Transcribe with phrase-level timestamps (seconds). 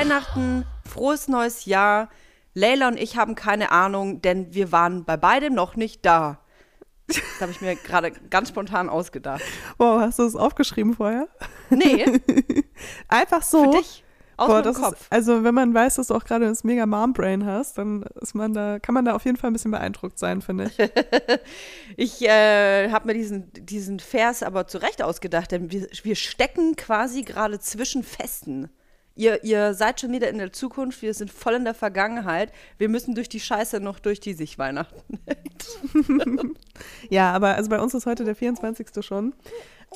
[0.00, 2.08] Weihnachten, frohes neues Jahr.
[2.54, 6.38] Leila und ich haben keine Ahnung, denn wir waren bei beidem noch nicht da.
[7.06, 9.42] Das habe ich mir gerade ganz spontan ausgedacht.
[9.76, 11.28] Wow, hast du das aufgeschrieben vorher?
[11.68, 12.06] Nee.
[13.08, 13.64] Einfach so.
[13.64, 14.02] Für dich.
[14.38, 15.02] Aus Boah, dem Kopf.
[15.02, 18.34] Ist, also wenn man weiß, dass du auch gerade das mega Mom-Brain hast, dann ist
[18.34, 20.78] man da, kann man da auf jeden Fall ein bisschen beeindruckt sein, finde ich.
[21.98, 26.74] Ich äh, habe mir diesen, diesen Vers aber zu Recht ausgedacht, denn wir, wir stecken
[26.76, 28.70] quasi gerade zwischen Festen.
[29.20, 32.50] Ihr, ihr seid schon wieder in der Zukunft, wir sind voll in der Vergangenheit.
[32.78, 36.56] Wir müssen durch die Scheiße noch durch, die sich Weihnachten nennt.
[37.10, 39.04] Ja, aber also bei uns ist heute der 24.
[39.04, 39.34] schon.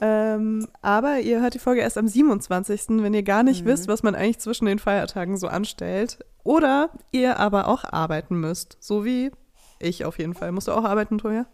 [0.02, 4.02] Ähm, aber ihr hört die Folge erst am 27., wenn ihr gar nicht wisst, was
[4.02, 6.18] man eigentlich zwischen den Feiertagen so anstellt.
[6.42, 8.76] Oder ihr aber auch arbeiten müsst.
[8.80, 9.30] So wie
[9.78, 10.52] ich auf jeden Fall.
[10.52, 11.46] Musst du auch arbeiten, Toja?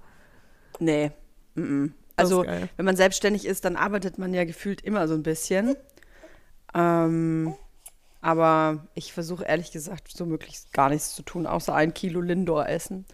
[0.80, 1.12] Nee.
[1.54, 1.90] Mm -mm.
[2.16, 5.76] Also, wenn man selbstständig ist, dann arbeitet man ja gefühlt immer so ein bisschen.
[6.74, 7.54] Ähm,
[8.20, 12.68] aber ich versuche ehrlich gesagt, so möglichst gar nichts zu tun, außer ein Kilo Lindor
[12.68, 13.06] essen.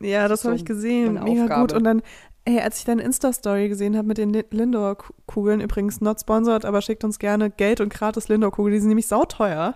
[0.00, 1.14] Ja, das So habe ich gesehen.
[1.22, 1.60] Mega Aufgabe.
[1.60, 1.72] gut.
[1.72, 2.02] Und dann,
[2.44, 6.80] ey, als ich deine Insta-Story gesehen habe mit den Li- Lindor-Kugeln, übrigens not sponsored, aber
[6.80, 9.74] schickt uns gerne Geld und gratis Lindor-Kugeln, die sind nämlich sauteuer.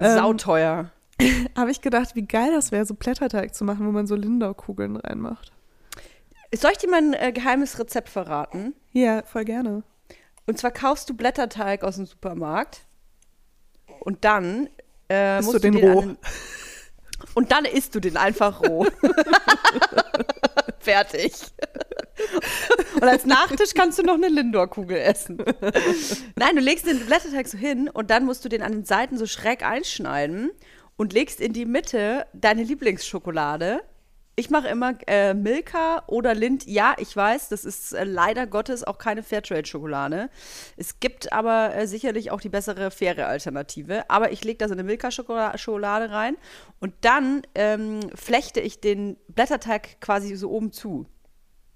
[0.00, 0.90] Ähm, Sauteuer.
[1.56, 4.96] Habe ich gedacht, wie geil das wäre, so Blätterteig zu machen, wo man so Lindor-Kugeln
[4.96, 5.52] reinmacht.
[6.54, 8.74] Soll ich dir mein äh, geheimes Rezept verraten?
[8.92, 9.82] Ja, voll gerne.
[10.46, 12.82] Und zwar kaufst du Blätterteig aus dem Supermarkt
[14.00, 14.68] und dann
[15.08, 16.00] äh, musst du den an roh?
[16.00, 16.18] den-
[17.34, 18.86] und dann isst du den einfach roh.
[20.78, 21.32] Fertig.
[22.94, 25.38] Und als Nachtisch kannst du noch eine Lindor-Kugel essen.
[26.36, 29.18] Nein, du legst den Blätterteig so hin und dann musst du den an den Seiten
[29.18, 30.50] so schräg einschneiden
[30.96, 33.82] und legst in die Mitte deine Lieblingsschokolade.
[34.38, 36.66] Ich mache immer äh, Milka oder Lind.
[36.66, 40.28] Ja, ich weiß, das ist äh, leider Gottes auch keine Fairtrade-Schokolade.
[40.76, 44.10] Es gibt aber äh, sicherlich auch die bessere, faire Alternative.
[44.10, 46.36] Aber ich lege da so eine Milka-Schokolade rein
[46.80, 51.06] und dann ähm, flechte ich den Blätterteig quasi so oben zu.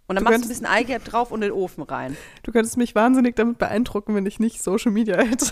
[0.07, 2.15] Und dann Du machst du ein bisschen Eigelb drauf und in den Ofen rein.
[2.43, 5.47] Du könntest mich wahnsinnig damit beeindrucken, wenn ich nicht Social Media hätte.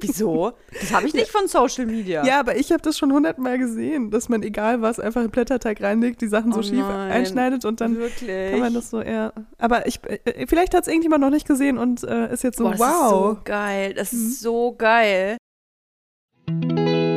[0.00, 0.52] Wieso?
[0.78, 2.24] Das habe ich nicht von Social Media.
[2.24, 5.82] Ja, aber ich habe das schon hundertmal gesehen, dass man egal was einfach in Blätterteig
[5.82, 7.10] reinlegt, die Sachen so Oh schief nein.
[7.10, 8.50] einschneidet und dann Wirklich.
[8.50, 9.32] kann man das so eher.
[9.58, 12.64] Aber ich, äh, vielleicht hat es irgendjemand noch nicht gesehen und äh, ist jetzt so,
[12.64, 12.86] Boah, das wow.
[12.86, 13.94] ist so geil.
[13.94, 15.36] Das ist so geil.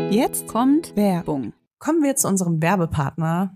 [0.09, 1.53] Jetzt kommt Werbung.
[1.79, 3.55] Kommen wir zu unserem Werbepartner,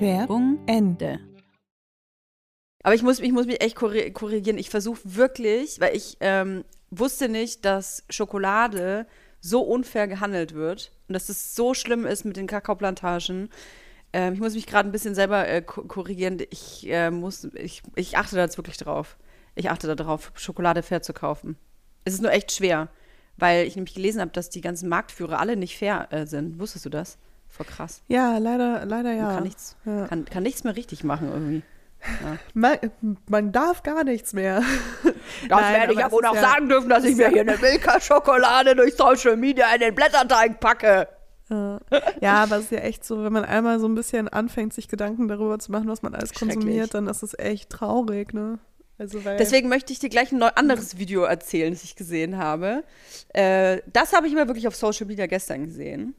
[0.00, 1.20] Werbung Ende.
[2.82, 4.58] Aber ich muss, ich muss mich echt korri- korrigieren.
[4.58, 9.06] Ich versuche wirklich, weil ich ähm, wusste nicht, dass Schokolade
[9.40, 13.48] so unfair gehandelt wird und dass es so schlimm ist mit den Kakaoplantagen.
[14.12, 16.38] Ähm, ich muss mich gerade ein bisschen selber äh, ko- korrigieren.
[16.50, 19.16] Ich, äh, muss, ich, ich achte da jetzt wirklich drauf.
[19.54, 21.56] Ich achte darauf, Schokolade fair zu kaufen.
[22.04, 22.88] Es ist nur echt schwer,
[23.36, 26.58] weil ich nämlich gelesen habe, dass die ganzen Marktführer alle nicht fair äh, sind.
[26.58, 27.16] Wusstest du das?
[27.56, 28.02] Voll krass.
[28.08, 29.24] Ja, leider, leider ja.
[29.26, 30.06] Man kann nichts, Ja.
[30.08, 31.62] kann, kann nichts mehr richtig machen irgendwie.
[32.54, 32.76] Man,
[33.30, 34.62] man darf gar nichts mehr.
[35.48, 37.56] Das Nein, werde ich ja wohl noch ja- sagen dürfen, dass ich mir hier eine
[37.60, 41.08] Milka-Schokolade durch Social Media in den Blätterteig packe.
[41.50, 41.80] Ja.
[42.20, 44.88] ja, aber es ist ja echt so, wenn man einmal so ein bisschen anfängt, sich
[44.88, 48.58] Gedanken darüber zu machen, was man alles konsumiert, dann ist es echt traurig, ne?
[48.98, 52.84] Also, Deswegen möchte ich dir gleich ein anderes Video erzählen, das ich gesehen habe.
[53.34, 56.14] Äh, das habe ich aber wirklich auf Social Media gestern gesehen.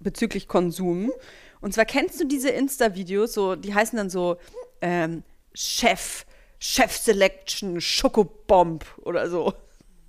[0.00, 1.12] Bezüglich Konsum.
[1.60, 4.36] Und zwar kennst du diese Insta-Videos, so, die heißen dann so
[4.80, 5.22] ähm,
[5.54, 6.26] Chef,
[6.58, 9.54] Chef Selection, Schokobomb oder so.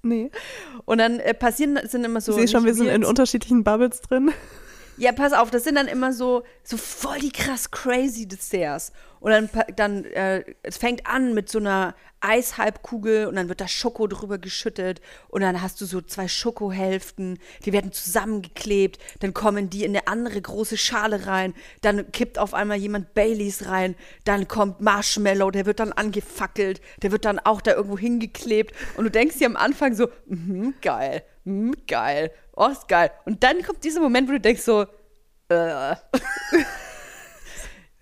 [0.04, 0.30] nee.
[0.86, 2.34] Und dann äh, passieren, sind immer so.
[2.34, 4.32] ich sehe schon, wir sind in unterschiedlichen Bubbles drin.
[4.98, 8.92] Ja, pass auf, das sind dann immer so, so voll die krass crazy Desserts.
[9.20, 13.68] Und dann, dann äh, es fängt an mit so einer Eishalbkugel und dann wird da
[13.68, 19.70] Schoko drüber geschüttet und dann hast du so zwei Schokohälften, die werden zusammengeklebt, dann kommen
[19.70, 24.48] die in eine andere große Schale rein, dann kippt auf einmal jemand Baileys rein, dann
[24.48, 29.12] kommt Marshmallow, der wird dann angefackelt, der wird dann auch da irgendwo hingeklebt und du
[29.12, 33.12] denkst dir am Anfang so, mhm, geil, mhm, geil, oh, ist geil.
[33.26, 34.86] Und dann kommt dieser Moment, wo du denkst so,
[35.50, 35.96] äh.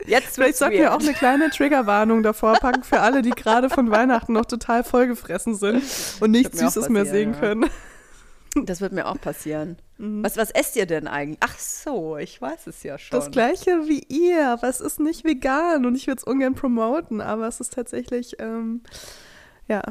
[0.07, 3.91] Jetzt Vielleicht sollten wir auch eine kleine Triggerwarnung davor packen für alle, die gerade von
[3.91, 5.83] Weihnachten noch total vollgefressen sind
[6.19, 7.39] und nichts Süßes mehr sehen ja.
[7.39, 7.65] können.
[8.63, 9.77] Das wird mir auch passieren.
[9.97, 10.23] Mhm.
[10.23, 11.39] Was, was esst ihr denn eigentlich?
[11.41, 13.19] Ach so, ich weiß es ja schon.
[13.19, 17.19] Das gleiche wie ihr, aber es ist nicht vegan und ich würde es ungern promoten,
[17.19, 18.81] aber es ist tatsächlich, ähm,
[19.67, 19.81] ja,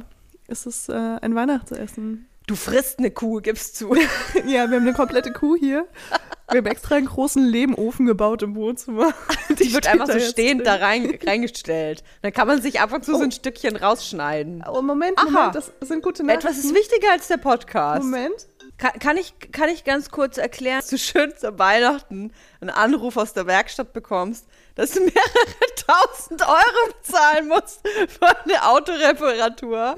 [0.46, 2.26] es ist äh, ein Weihnachtsessen.
[2.46, 3.94] Du frisst eine Kuh, gibst zu.
[4.46, 5.86] Ja, wir haben eine komplette Kuh hier.
[6.50, 9.14] Wir haben extra einen großen Lehmofen gebaut im Wohnzimmer.
[9.48, 12.04] Die wird steht einfach da so jetzt stehend da rein, reingestellt.
[12.22, 14.62] Dann kann man sich ab und zu so ein Stückchen rausschneiden.
[14.68, 15.30] Oh, Moment, Aha.
[15.30, 16.46] Moment, das sind gute Nachrichten.
[16.46, 18.04] Etwas ist wichtiger als der Podcast.
[18.04, 18.46] Moment.
[18.76, 23.16] Kann, kann, ich, kann ich ganz kurz erklären, dass du schön zu Weihnachten einen Anruf
[23.16, 25.14] aus der Werkstatt bekommst, dass du mehrere
[25.86, 29.96] tausend Euro bezahlen musst für eine Autoreparatur?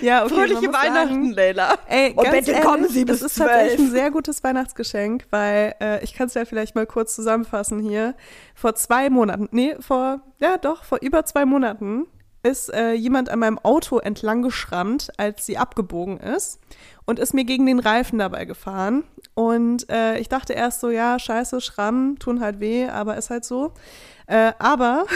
[0.00, 1.74] Ja, okay, Fröhliche Weihnachten, Leila.
[1.86, 5.74] Ey, Und bitte ehrlich, kommen Sie bis Das ist tatsächlich ein sehr gutes Weihnachtsgeschenk, weil
[5.80, 8.14] äh, ich kann es ja vielleicht mal kurz zusammenfassen hier.
[8.54, 12.06] Vor zwei Monaten, nee, vor, ja doch, vor über zwei Monaten
[12.42, 16.60] ist äh, jemand an meinem Auto entlang geschrammt, als sie abgebogen ist
[17.04, 19.04] und ist mir gegen den Reifen dabei gefahren.
[19.34, 23.44] Und äh, ich dachte erst so, ja, scheiße, Schrammen tun halt weh, aber ist halt
[23.44, 23.74] so.
[24.26, 25.06] Äh, aber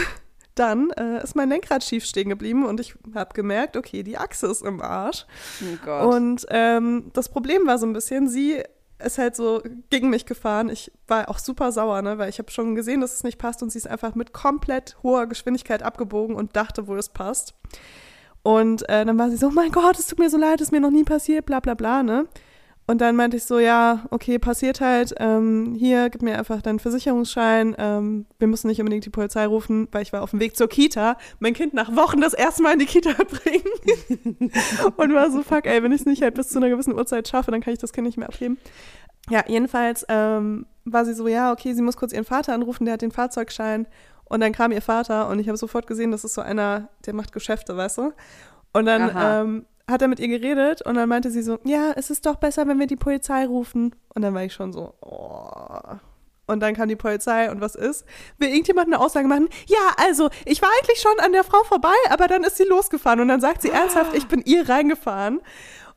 [0.58, 4.47] dann äh, ist mein Lenkrad schief stehen geblieben und ich habe gemerkt, okay, die Achse
[4.47, 5.26] ist im Arsch.
[5.62, 6.14] Oh Gott.
[6.14, 8.62] Und ähm, das Problem war so ein bisschen, sie
[8.99, 10.70] ist halt so gegen mich gefahren.
[10.70, 13.62] Ich war auch super sauer, ne, weil ich habe schon gesehen, dass es nicht passt
[13.62, 17.55] und sie ist einfach mit komplett hoher Geschwindigkeit abgebogen und dachte, wo es passt.
[18.43, 20.73] Und äh, dann war sie so, oh mein Gott, es tut mir so leid, ist
[20.73, 22.26] mir noch nie passiert, bla bla bla, ne?
[22.88, 26.78] Und dann meinte ich so, ja, okay, passiert halt, ähm, hier, gib mir einfach deinen
[26.78, 30.57] Versicherungsschein, ähm, wir müssen nicht unbedingt die Polizei rufen, weil ich war auf dem Weg
[30.57, 34.52] zur Kita, mein Kind nach Wochen das erste Mal in die Kita bringen.
[34.97, 37.26] und war so, fuck, ey, wenn ich es nicht halt bis zu einer gewissen Uhrzeit
[37.26, 38.57] schaffe, dann kann ich das Kind nicht mehr abgeben.
[39.31, 42.95] Ja, jedenfalls ähm, war sie so, ja, okay, sie muss kurz ihren Vater anrufen, der
[42.95, 43.88] hat den Fahrzeugschein.
[44.25, 47.14] Und dann kam ihr Vater und ich habe sofort gesehen, das ist so einer, der
[47.14, 48.12] macht Geschäfte, weißt du?
[48.73, 52.11] Und dann ähm, hat er mit ihr geredet und dann meinte sie so, ja, es
[52.11, 53.95] ist doch besser, wenn wir die Polizei rufen.
[54.14, 55.97] Und dann war ich schon so, oh.
[56.49, 58.05] Und dann kam die Polizei und was ist?
[58.38, 59.49] Will irgendjemand eine Aussage machen?
[59.66, 63.21] Ja, also, ich war eigentlich schon an der Frau vorbei, aber dann ist sie losgefahren
[63.21, 65.40] und dann sagt sie ernsthaft, ich bin ihr reingefahren.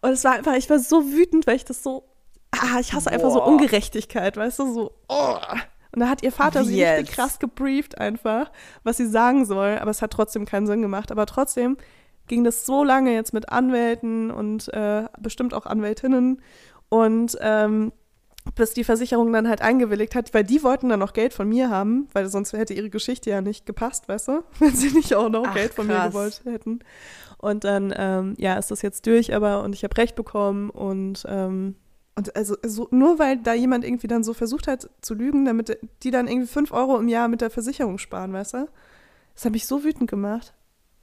[0.01, 2.03] Und es war einfach, ich war so wütend, weil ich das so,
[2.51, 3.43] ah, ich hasse einfach so.
[3.43, 5.37] Ungerechtigkeit, weißt du, so, oh.
[5.91, 8.51] Und da hat ihr Vater sie richtig krass gebrieft einfach,
[8.83, 11.11] was sie sagen soll, aber es hat trotzdem keinen Sinn gemacht.
[11.11, 11.77] Aber trotzdem
[12.29, 16.41] ging das so lange jetzt mit Anwälten und äh, bestimmt auch Anwältinnen
[16.87, 17.91] und ähm,
[18.55, 21.69] bis die Versicherung dann halt eingewilligt hat, weil die wollten dann noch Geld von mir
[21.69, 25.29] haben, weil sonst hätte ihre Geschichte ja nicht gepasst, weißt du, wenn sie nicht auch
[25.29, 26.09] noch Ach, Geld von mir krass.
[26.09, 26.79] gewollt hätten.
[27.37, 31.25] Und dann, ähm, ja, ist das jetzt durch, aber und ich habe Recht bekommen und
[31.27, 31.75] ähm,
[32.15, 35.79] und also so, nur weil da jemand irgendwie dann so versucht hat zu lügen, damit
[36.03, 38.67] die dann irgendwie fünf Euro im Jahr mit der Versicherung sparen, weißt du?
[39.35, 40.53] Das hat mich so wütend gemacht.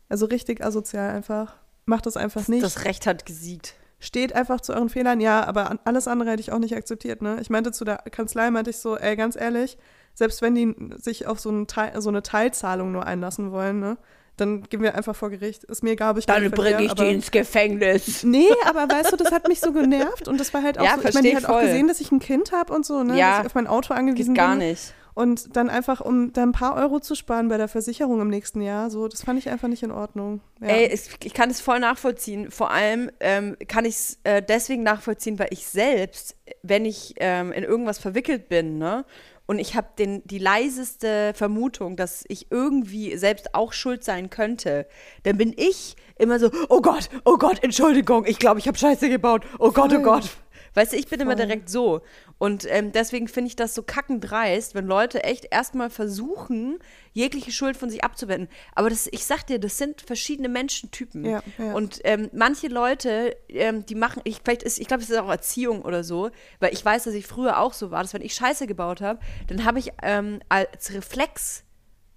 [0.08, 1.56] Also richtig asozial einfach.
[1.84, 2.62] Macht das einfach nicht.
[2.64, 3.74] Das Recht hat gesiegt.
[3.98, 7.38] Steht einfach zu euren Fehlern, ja, aber alles andere hätte ich auch nicht akzeptiert, ne?
[7.40, 9.78] Ich meinte zu der Kanzlei, meinte ich so, ey, ganz ehrlich,
[10.14, 13.96] selbst wenn die sich auf so, einen Teil, so eine Teilzahlung nur einlassen wollen, ne,
[14.36, 15.64] Dann gehen wir einfach vor Gericht.
[15.64, 18.22] Ist mir egal, ob ich Dann bringe ich die ins Gefängnis.
[18.22, 20.98] Nee, aber weißt du, das hat mich so genervt und das war halt auch Ja,
[21.00, 21.62] so, ich meine, die hat auch voll.
[21.62, 23.30] gesehen, dass ich ein Kind habe und so, ne, Ja.
[23.30, 24.76] dass ich auf mein Auto angewiesen Geht gar bin.
[25.16, 28.60] Und dann einfach, um da ein paar Euro zu sparen bei der Versicherung im nächsten
[28.60, 30.42] Jahr, so, das fand ich einfach nicht in Ordnung.
[30.60, 30.68] Ja.
[30.68, 32.50] Ey, es, ich kann es voll nachvollziehen.
[32.50, 37.50] Vor allem ähm, kann ich es äh, deswegen nachvollziehen, weil ich selbst, wenn ich ähm,
[37.52, 39.06] in irgendwas verwickelt bin, ne,
[39.46, 44.86] und ich habe die leiseste Vermutung, dass ich irgendwie selbst auch schuld sein könnte,
[45.22, 49.08] dann bin ich immer so, oh Gott, oh Gott, Entschuldigung, ich glaube, ich habe Scheiße
[49.08, 49.44] gebaut.
[49.58, 50.02] Oh Gott, oh.
[50.02, 50.30] Gott.
[50.76, 51.46] Weißt du, ich bin immer Voll.
[51.46, 52.02] direkt so.
[52.36, 56.78] Und ähm, deswegen finde ich das so kackendreist, wenn Leute echt erstmal versuchen,
[57.14, 58.50] jegliche Schuld von sich abzuwenden.
[58.74, 61.24] Aber das, ich sag dir, das sind verschiedene Menschentypen.
[61.24, 61.72] Ja, ja.
[61.72, 65.30] Und ähm, manche Leute, ähm, die machen, ich, vielleicht ist, ich glaube, es ist auch
[65.30, 66.30] Erziehung oder so,
[66.60, 69.18] weil ich weiß, dass ich früher auch so war, dass wenn ich Scheiße gebaut habe,
[69.46, 71.64] dann habe ich ähm, als Reflex,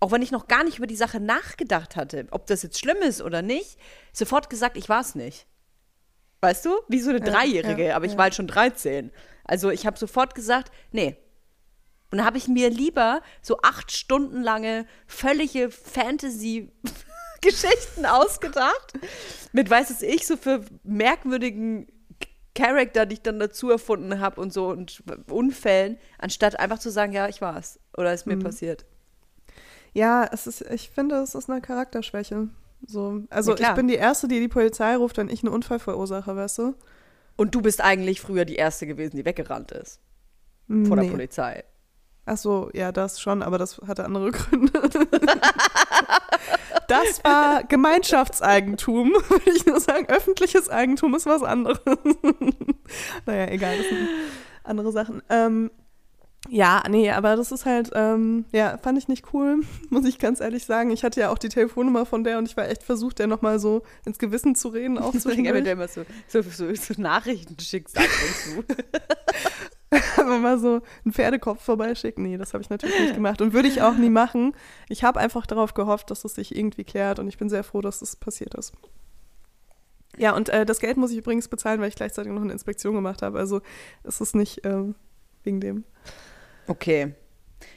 [0.01, 2.97] auch wenn ich noch gar nicht über die Sache nachgedacht hatte, ob das jetzt schlimm
[2.97, 3.77] ist oder nicht,
[4.11, 5.47] sofort gesagt, ich war es nicht.
[6.41, 6.71] Weißt du?
[6.87, 8.17] Wie so eine Dreijährige, ja, aber ich ja.
[8.17, 9.11] war halt schon 13.
[9.43, 11.17] Also ich habe sofort gesagt, nee.
[12.11, 18.93] Und dann habe ich mir lieber so acht Stunden lange völlige Fantasy-Geschichten ausgedacht.
[19.51, 21.87] Mit, weiß es ich, so für merkwürdigen
[22.55, 27.13] Charakter, die ich dann dazu erfunden habe und so und Unfällen, anstatt einfach zu sagen,
[27.13, 27.79] ja, ich war's.
[27.95, 28.43] Oder ist mir Mhm.
[28.43, 28.85] passiert.
[29.93, 32.49] Ja, es ist, ich finde, es ist eine Charakterschwäche.
[32.85, 36.35] So, also ich bin die Erste, die die Polizei ruft, wenn ich einen Unfall verursache,
[36.35, 36.75] weißt du?
[37.35, 39.99] Und du bist eigentlich früher die Erste gewesen, die weggerannt ist.
[40.67, 41.11] Vor der Nee.
[41.11, 41.63] Polizei.
[42.25, 44.71] Ach so, ja, das schon, aber das hatte andere Gründe.
[46.87, 50.05] das war Gemeinschaftseigentum, würde ich nur sagen.
[50.07, 51.79] Öffentliches Eigentum ist was anderes.
[53.25, 54.07] naja, egal, das sind
[54.63, 55.21] andere Sachen.
[55.29, 55.71] Ähm,
[56.47, 60.39] ja, nee, aber das ist halt, ähm, ja, fand ich nicht cool, muss ich ganz
[60.39, 60.89] ehrlich sagen.
[60.91, 63.59] Ich hatte ja auch die Telefonnummer von der und ich war echt versucht, der nochmal
[63.59, 67.97] so ins Gewissen zu reden, auch Wenn du immer so, so, so, so Nachrichten schickst
[67.97, 68.75] ab und zu.
[70.17, 72.23] aber mal so einen Pferdekopf vorbeischicken.
[72.23, 74.53] Nee, das habe ich natürlich nicht gemacht und würde ich auch nie machen.
[74.87, 77.81] Ich habe einfach darauf gehofft, dass es sich irgendwie klärt und ich bin sehr froh,
[77.81, 78.73] dass das passiert ist.
[80.17, 82.95] Ja, und äh, das Geld muss ich übrigens bezahlen, weil ich gleichzeitig noch eine Inspektion
[82.95, 83.39] gemacht habe.
[83.39, 83.61] Also
[84.03, 84.95] es ist nicht ähm,
[85.43, 85.83] wegen dem.
[86.67, 87.13] Okay.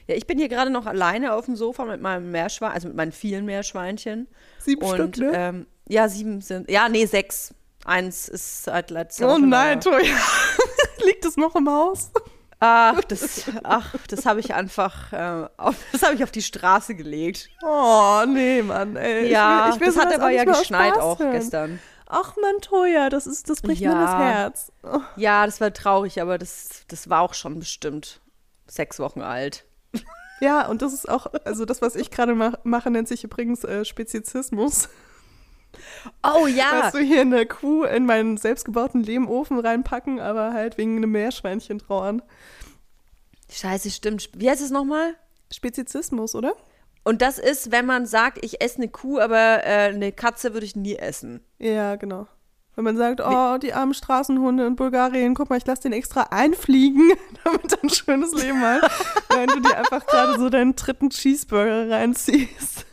[0.06, 2.96] Ja, ich bin hier gerade noch alleine auf dem Sofa mit meinem Meerschwein, also mit
[2.96, 4.28] meinen vielen Meerschweinchen.
[4.58, 5.32] Sieben und, Stück, ne?
[5.34, 7.54] Ähm, ja, sieben sind, ja, nee, sechs.
[7.84, 10.16] Eins ist seit letzter oh nein, Toja.
[11.04, 12.12] Liegt es noch im Haus?
[12.60, 16.94] Ach, das, ach, das habe ich einfach, äh, auf, das habe ich auf die Straße
[16.94, 17.48] gelegt.
[17.66, 19.28] Oh, nee, Mann, ey.
[19.28, 21.32] ja, ich will, ich will das hat aber ja geschneit auch hören.
[21.32, 21.80] gestern.
[22.14, 24.02] Ach, Toja, das, ist, das bricht mir Ja.
[24.04, 24.72] das Herz.
[24.82, 25.00] Oh.
[25.16, 28.20] Ja, das war traurig, aber das, das war auch schon bestimmt
[28.66, 29.64] sechs Wochen alt.
[30.40, 33.62] Ja, und das ist auch, also das, was ich gerade mach, mache, nennt sich übrigens
[33.62, 34.88] äh, Spezizismus.
[36.24, 36.82] Oh ja.
[36.82, 41.78] Weißt du, hier eine Kuh in meinen selbstgebauten Lehmofen reinpacken, aber halt wegen einem Meerschweinchen
[41.78, 42.22] trauern.
[43.52, 44.30] Scheiße, stimmt.
[44.34, 45.14] Wie heißt es nochmal?
[45.52, 46.56] Spezizismus, oder?
[47.04, 50.66] Und das ist, wenn man sagt, ich esse eine Kuh, aber äh, eine Katze würde
[50.66, 51.40] ich nie essen.
[51.58, 52.28] Ja, genau.
[52.74, 56.28] Wenn man sagt, oh, die armen Straßenhunde in Bulgarien, guck mal, ich lasse den extra
[56.30, 57.12] einfliegen,
[57.44, 58.90] damit er ein schönes Leben hat,
[59.28, 62.86] während du dir einfach gerade so deinen dritten Cheeseburger reinziehst.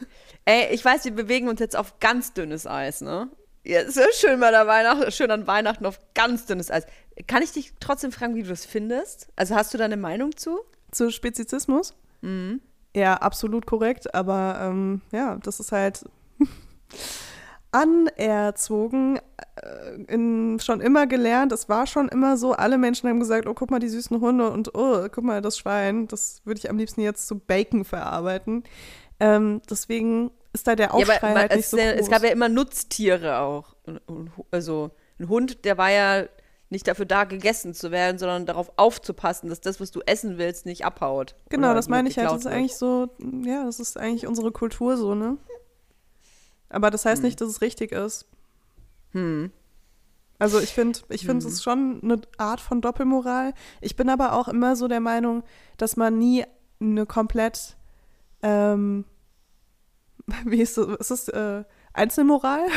[0.44, 3.30] Ey, ich weiß, wir bewegen uns jetzt auf ganz dünnes Eis, ne?
[3.64, 6.86] Ja, ist so schön bei der Weihnachten, schön an Weihnachten auf ganz dünnes Eis.
[7.28, 9.30] Kann ich dich trotzdem fragen, wie du das findest?
[9.36, 10.60] Also hast du da eine Meinung zu?
[10.92, 11.94] Zu Spezizismus?
[12.22, 12.62] Mhm.
[12.96, 16.06] Ja, absolut korrekt, aber ähm, ja, das ist halt
[17.72, 19.20] anerzogen,
[19.56, 23.54] äh, in, schon immer gelernt, es war schon immer so, alle Menschen haben gesagt, oh,
[23.54, 26.78] guck mal, die süßen Hunde und oh, guck mal, das Schwein, das würde ich am
[26.78, 28.64] liebsten jetzt zu Bacon verarbeiten.
[29.20, 32.02] Ähm, deswegen ist da der Aufschrei aber halt es, nicht so ja- groß.
[32.02, 33.76] es gab ja immer Nutztiere auch.
[33.86, 36.24] Und, und, also ein Hund, der war ja
[36.70, 40.66] nicht dafür da, gegessen zu werden, sondern darauf aufzupassen, dass das, was du essen willst,
[40.66, 41.36] nicht abhaut.
[41.50, 43.10] genau, das meine ich halt, das ist eigentlich so,
[43.44, 45.38] ja, das ist eigentlich unsere Kultur so, ne?
[46.70, 48.28] Aber das heißt nicht, dass es richtig ist.
[49.14, 49.52] Hm.
[50.38, 53.54] Also ich finde, ich finde, es ist schon eine Art von Doppelmoral.
[53.82, 55.44] Ich bin aber auch immer so der Meinung,
[55.78, 56.46] dass man nie
[56.80, 57.76] eine komplett,
[58.42, 59.04] ähm,
[60.46, 62.68] wie ist das, ist das äh, Einzelmoral?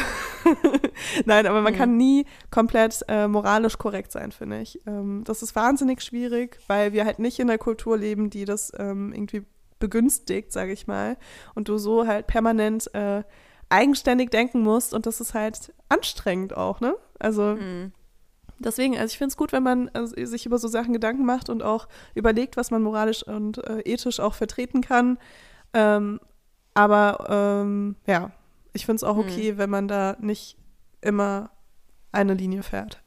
[1.25, 4.81] Nein, aber man kann nie komplett äh, moralisch korrekt sein, finde ich.
[4.87, 8.73] Ähm, das ist wahnsinnig schwierig, weil wir halt nicht in der Kultur leben, die das
[8.79, 9.45] ähm, irgendwie
[9.79, 11.17] begünstigt, sage ich mal.
[11.55, 13.23] Und du so halt permanent äh,
[13.69, 16.95] eigenständig denken musst und das ist halt anstrengend auch, ne?
[17.19, 17.57] Also
[18.59, 21.49] deswegen, also ich finde es gut, wenn man also, sich über so Sachen Gedanken macht
[21.49, 25.19] und auch überlegt, was man moralisch und äh, ethisch auch vertreten kann.
[25.75, 26.21] Ähm,
[26.75, 28.31] aber ähm, ja,
[28.73, 30.57] ich finde es auch okay, wenn man da nicht
[31.01, 31.51] immer
[32.13, 33.03] eine Linie fährt.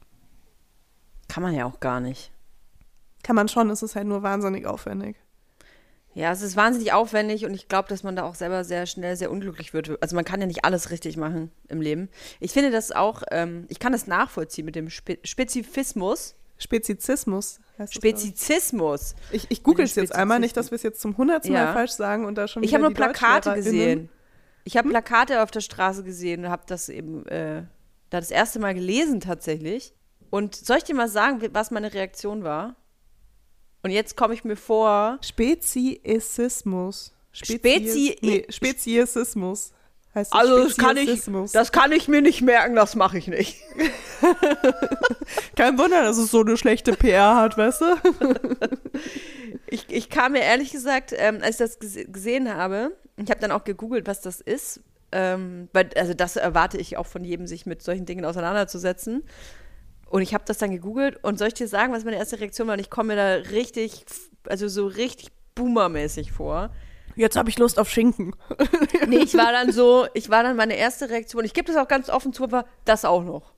[1.27, 2.31] Kann man ja auch gar nicht.
[3.23, 5.17] Kann man schon, es ist halt nur wahnsinnig aufwendig.
[6.13, 9.17] Ja, es ist wahnsinnig aufwendig und ich glaube, dass man da auch selber sehr schnell
[9.17, 10.01] sehr unglücklich wird.
[10.01, 12.09] Also man kann ja nicht alles richtig machen im Leben.
[12.39, 16.35] Ich finde das auch, ähm, ich kann das nachvollziehen mit dem Spe Spezifismus.
[16.57, 17.95] Spezizismus heißt das, ich.
[17.95, 19.15] Spezizismus.
[19.31, 21.65] Ich, ich google es jetzt einmal, nicht, dass wir es jetzt zum hundertsten Ja.
[21.65, 24.09] Mal falsch sagen und da schon Ich wieder habe nur Plakate gesehen.
[24.65, 27.63] Ich habe Plakate auf der Straße gesehen und habe das eben äh,
[28.09, 29.93] da das erste Mal gelesen tatsächlich.
[30.31, 32.75] Und soll ich dir mal sagen, was meine Reaktion war?
[33.83, 37.13] Und jetzt komme ich mir vor, Speziesismus.
[37.31, 39.71] Spezi- nee, Speziesismus
[40.15, 40.39] heißt es.
[40.39, 41.51] also das kann ich, Speziesismus.
[41.51, 43.57] das kann ich mir nicht merken, das mache ich nicht.
[45.55, 47.85] Kein Wunder, dass es so eine schlechte PR hat, weißt du?
[49.67, 53.39] Ich, ich kam mir ehrlich gesagt, ähm, als ich das gese- gesehen habe, ich habe
[53.39, 54.81] dann auch gegoogelt, was das ist,
[55.11, 59.23] ähm, weil, also das erwarte ich auch von jedem, sich mit solchen Dingen auseinanderzusetzen.
[60.09, 62.67] Und ich habe das dann gegoogelt und soll ich dir sagen, was meine erste Reaktion
[62.67, 62.73] war?
[62.75, 64.05] Und ich komme mir da richtig,
[64.47, 66.69] also so richtig boomermäßig vor.
[67.15, 68.35] Jetzt habe ich Lust auf Schinken.
[69.07, 71.87] Nee, ich war dann so, ich war dann meine erste Reaktion, ich gebe das auch
[71.87, 73.53] ganz offen zu, war das auch noch.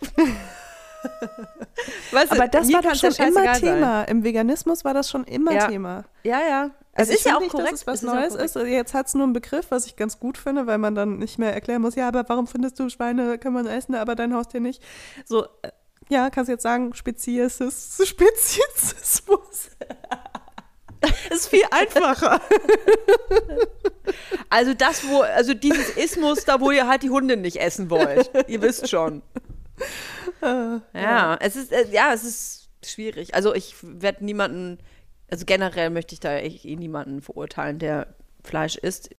[2.12, 3.60] weißt du, Aber das war doch schon immer sein.
[3.60, 4.02] Thema.
[4.04, 5.68] Im Veganismus war das schon immer Ja.
[5.68, 6.04] Thema.
[6.22, 6.70] Ja, ja.
[6.94, 7.72] Also es ist ja auch nicht, korrekt.
[7.72, 8.56] dass es was auch Neues ist.
[8.56, 11.18] Also Jetzt hat es nur einen Begriff, was ich ganz gut finde, weil man dann
[11.18, 14.34] nicht mehr erklären muss, ja, aber warum findest du Schweine kann man essen, aber dein
[14.34, 14.82] Haustier nicht?
[15.26, 15.70] So, äh,
[16.08, 17.58] ja, kannst jetzt sagen, Spezies,
[18.02, 19.70] Speziesismus.
[21.30, 22.40] ist viel einfacher.
[24.48, 28.30] Also das, wo, also dieses Ismus, da wo ihr halt die Hunde nicht essen wollt.
[28.48, 29.22] ihr wisst schon.
[30.94, 33.34] Ja, es ist, äh, ja, es ist schwierig.
[33.34, 34.78] Also ich werde niemanden,
[35.30, 39.10] also generell möchte ich da eh niemanden verurteilen, der Fleisch isst.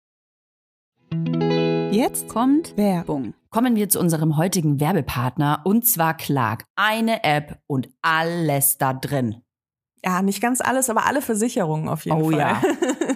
[1.90, 3.34] Jetzt kommt Werbung.
[3.50, 6.64] Kommen wir zu unserem heutigen Werbepartner und zwar Clark.
[6.76, 9.42] Eine App und alles da drin.
[10.04, 12.38] Ja, nicht ganz alles, aber alle Versicherungen auf jeden Oh Fall.
[12.38, 12.62] ja.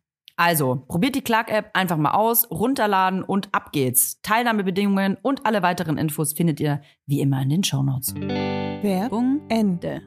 [0.37, 4.21] Also, probiert die Clark-App einfach mal aus, runterladen und ab geht's.
[4.21, 8.15] Teilnahmebedingungen und alle weiteren Infos findet ihr wie immer in den Shownotes.
[8.15, 10.01] Werbung Ende.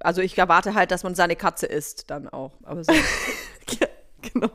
[0.00, 2.52] Also ich erwarte halt, dass man seine Katze isst dann auch.
[2.62, 2.92] Aber so.
[3.80, 3.86] Ja,
[4.22, 4.48] genau.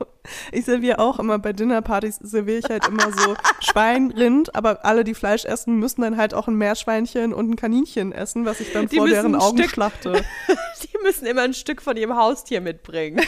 [0.52, 5.04] Ich serviere auch immer bei Dinnerpartys, serviere ich halt immer so Schwein, Rind, aber alle,
[5.04, 8.72] die Fleisch essen, müssen dann halt auch ein Meerschweinchen und ein Kaninchen essen, was ich
[8.72, 10.12] dann Die vor deren Augen Stück- schlachte.
[10.82, 13.20] Die müssen immer ein Stück von ihrem Haustier mitbringen.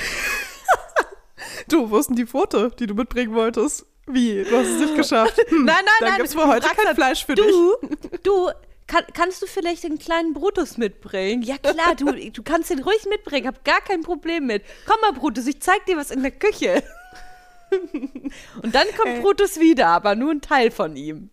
[1.68, 3.86] Du, wo ist denn die Pfote, die du mitbringen wolltest?
[4.06, 4.44] Wie?
[4.44, 5.36] Du hast es nicht geschafft.
[5.48, 6.18] Hm, Nein, nein, dann nein.
[6.18, 7.46] gibt's für heute kein Fleisch für dich.
[7.46, 7.74] Du,
[8.22, 8.50] du,
[8.86, 11.42] kann, kannst du vielleicht den kleinen Brutus mitbringen?
[11.42, 14.62] Ja klar, du, du kannst den ruhig mitbringen, hab gar kein Problem mit.
[14.86, 16.82] Komm mal, Brutus, ich zeig dir was in der Küche.
[18.62, 19.20] Und dann kommt Ey.
[19.20, 21.30] Brutus wieder, aber nur ein Teil von ihm.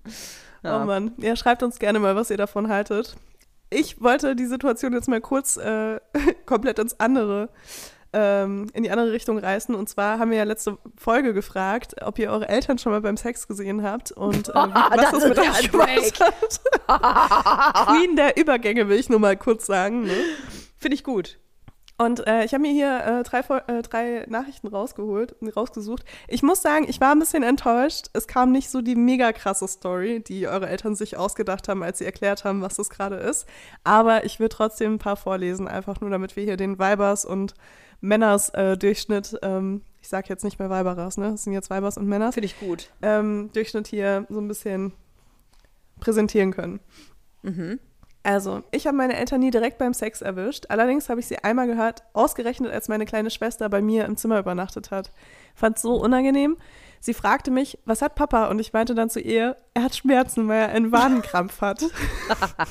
[0.63, 0.81] Ja.
[0.81, 1.13] Oh Mann.
[1.17, 3.15] Ja, schreibt uns gerne mal, was ihr davon haltet.
[3.69, 5.99] Ich wollte die Situation jetzt mal kurz äh,
[6.45, 7.49] komplett ins andere,
[8.13, 9.75] ähm, in die andere Richtung reißen.
[9.75, 13.17] Und zwar haben wir ja letzte Folge gefragt, ob ihr eure Eltern schon mal beim
[13.17, 16.19] Sex gesehen habt und äh, wie, was Das das ist mit euch gemacht
[16.87, 17.87] hat.
[17.87, 20.03] Queen der Übergänge will ich nur mal kurz sagen.
[20.03, 20.15] Ne?
[20.77, 21.39] Finde ich gut.
[21.97, 26.03] Und äh, ich habe mir hier äh, drei, äh, drei Nachrichten rausgeholt, rausgesucht.
[26.27, 28.07] Ich muss sagen, ich war ein bisschen enttäuscht.
[28.13, 31.99] Es kam nicht so die mega krasse Story, die eure Eltern sich ausgedacht haben, als
[31.99, 33.47] sie erklärt haben, was das gerade ist.
[33.83, 37.53] Aber ich will trotzdem ein paar vorlesen, einfach nur, damit wir hier den Weibers- und
[38.03, 41.31] Männers-Durchschnitt, ähm, ich sage jetzt nicht mehr Weiberers, ne?
[41.31, 42.89] Das sind jetzt Weibers und Männers, Finde ich gut.
[43.01, 44.91] ähm, Durchschnitt hier so ein bisschen
[45.99, 46.81] präsentieren können.
[48.23, 50.65] Also, ich habe meine Eltern nie direkt beim Sex erwischt.
[50.69, 54.39] Allerdings habe ich sie einmal gehört, ausgerechnet als meine kleine Schwester bei mir im Zimmer
[54.39, 55.11] übernachtet hat.
[55.55, 56.57] Fand so unangenehm.
[56.99, 58.47] Sie fragte mich, was hat Papa?
[58.47, 61.83] Und ich meinte dann zu ihr, er hat Schmerzen, weil er einen Wadenkrampf hat.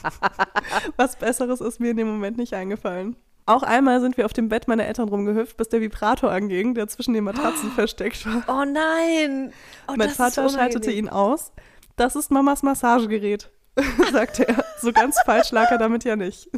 [0.97, 3.17] was Besseres ist mir in dem Moment nicht eingefallen.
[3.45, 6.87] Auch einmal sind wir auf dem Bett meiner Eltern rumgehüpft, bis der Vibrator anging, der
[6.89, 8.45] zwischen den Matratzen versteckt war.
[8.47, 9.53] Oh nein.
[9.89, 11.53] Oh, mein Vater schaltete ihn aus.
[11.97, 13.51] Das ist Mamas Massagegerät,
[14.13, 14.65] sagte er.
[14.81, 16.49] So ganz falsch lag er damit ja nicht.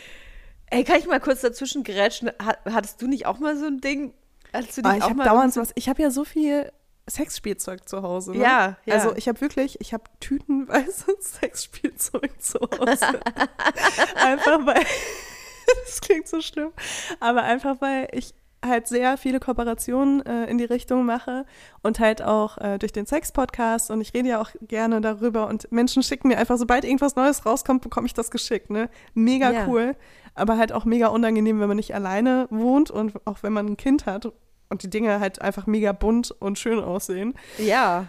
[0.70, 2.30] Ey, kann ich mal kurz dazwischen gerätschen?
[2.40, 4.14] Hat, hattest du nicht auch mal so ein Ding?
[4.52, 5.72] Hattest du Ah, nicht ich habe dauernd sowas.
[5.74, 6.70] Ich habe ja so viel
[7.08, 8.32] Sexspielzeug zu Hause.
[8.32, 8.38] Ne?
[8.42, 8.94] Ja, ja.
[8.94, 13.20] Also ich habe wirklich, ich habe tütenweise Sexspielzeug zu Hause.
[14.16, 14.84] einfach weil,
[15.84, 16.72] das klingt so schlimm,
[17.20, 21.46] aber einfach weil ich halt sehr viele Kooperationen äh, in die Richtung mache
[21.82, 25.70] und halt auch äh, durch den Sex-Podcast und ich rede ja auch gerne darüber und
[25.72, 28.90] Menschen schicken mir einfach, sobald irgendwas Neues rauskommt, bekomme ich das geschickt, ne?
[29.14, 29.66] Mega Ja.
[29.66, 29.96] cool,
[30.34, 33.76] aber halt auch mega unangenehm, wenn man nicht alleine wohnt und auch wenn man ein
[33.78, 34.30] Kind hat
[34.68, 37.34] und die Dinge halt einfach mega bunt und schön aussehen.
[37.58, 38.06] Ja.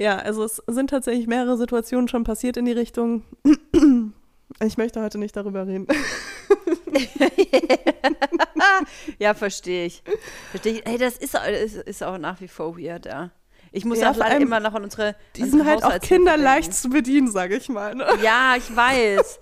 [0.00, 3.24] Ja, also es sind tatsächlich mehrere Situationen schon passiert in die Richtung.
[4.64, 5.86] Ich möchte heute nicht darüber reden.
[9.18, 10.02] Ja, verstehe ich.
[10.50, 10.86] Verstehe ich.
[10.86, 13.30] Ey, das ist, ist, ist auch nach wie vor weird, ja.
[13.72, 15.14] Ich muss Ja, auch leider immer noch an unsere.
[15.36, 16.44] Die sind halt auch Haushaltshilfe Kinder denken.
[16.44, 17.94] leicht zu bedienen, sage ich mal.
[17.94, 18.06] Ne?
[18.22, 19.40] Ja, ich weiß.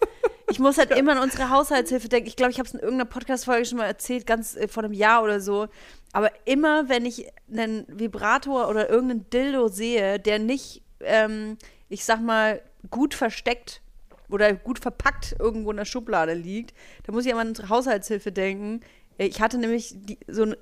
[0.50, 2.28] Ich muss halt immer an unsere Haushaltshilfe denken.
[2.28, 4.92] Ich glaube, ich habe es in irgendeiner Podcast-Folge schon mal erzählt, ganz äh, vor einem
[4.92, 5.68] Jahr oder so.
[6.12, 12.20] Aber immer, wenn ich einen Vibrator oder irgendeinen Dildo sehe, der nicht, ähm, ich sag
[12.20, 13.80] mal, gut versteckt
[14.28, 18.80] oder gut verpackt irgendwo in der Schublade liegt, da muss ich an unsere Haushaltshilfe denken.
[19.18, 20.56] Äh, Ich hatte nämlich die, so ein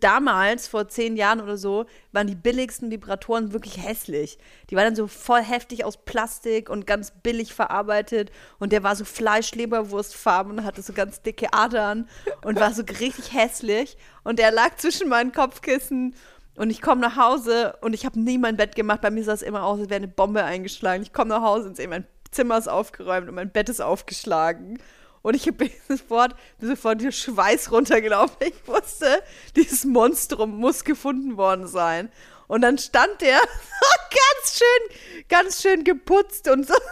[0.00, 4.38] damals, vor zehn Jahren oder so, waren die billigsten Vibratoren wirklich hässlich.
[4.70, 8.30] Die waren dann so voll heftig aus Plastik und ganz billig verarbeitet.
[8.58, 12.08] Und der war so Fleischleberwurstfarben und hatte so ganz dicke Adern
[12.44, 13.96] und war so richtig hässlich.
[14.22, 16.14] Und der lag zwischen meinen Kopfkissen.
[16.56, 19.00] Und ich komme nach Hause und ich habe nie mein Bett gemacht.
[19.00, 21.02] Bei mir sah es immer aus, als wäre eine Bombe eingeschlagen.
[21.02, 24.78] Ich komme nach Hause und sehe, mein Zimmer ist aufgeräumt und mein Bett ist aufgeschlagen.
[25.22, 28.36] Und ich bin sofort, bin sofort der Schweiß runtergelaufen.
[28.40, 29.22] Ich wusste,
[29.56, 32.10] dieses Monstrum muss gefunden worden sein.
[32.46, 36.74] Und dann stand der ganz schön, ganz schön geputzt und so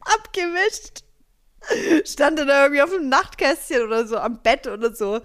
[0.00, 1.04] abgewischt.
[2.04, 5.20] Stand er da irgendwie auf dem Nachtkästchen oder so am Bett oder so.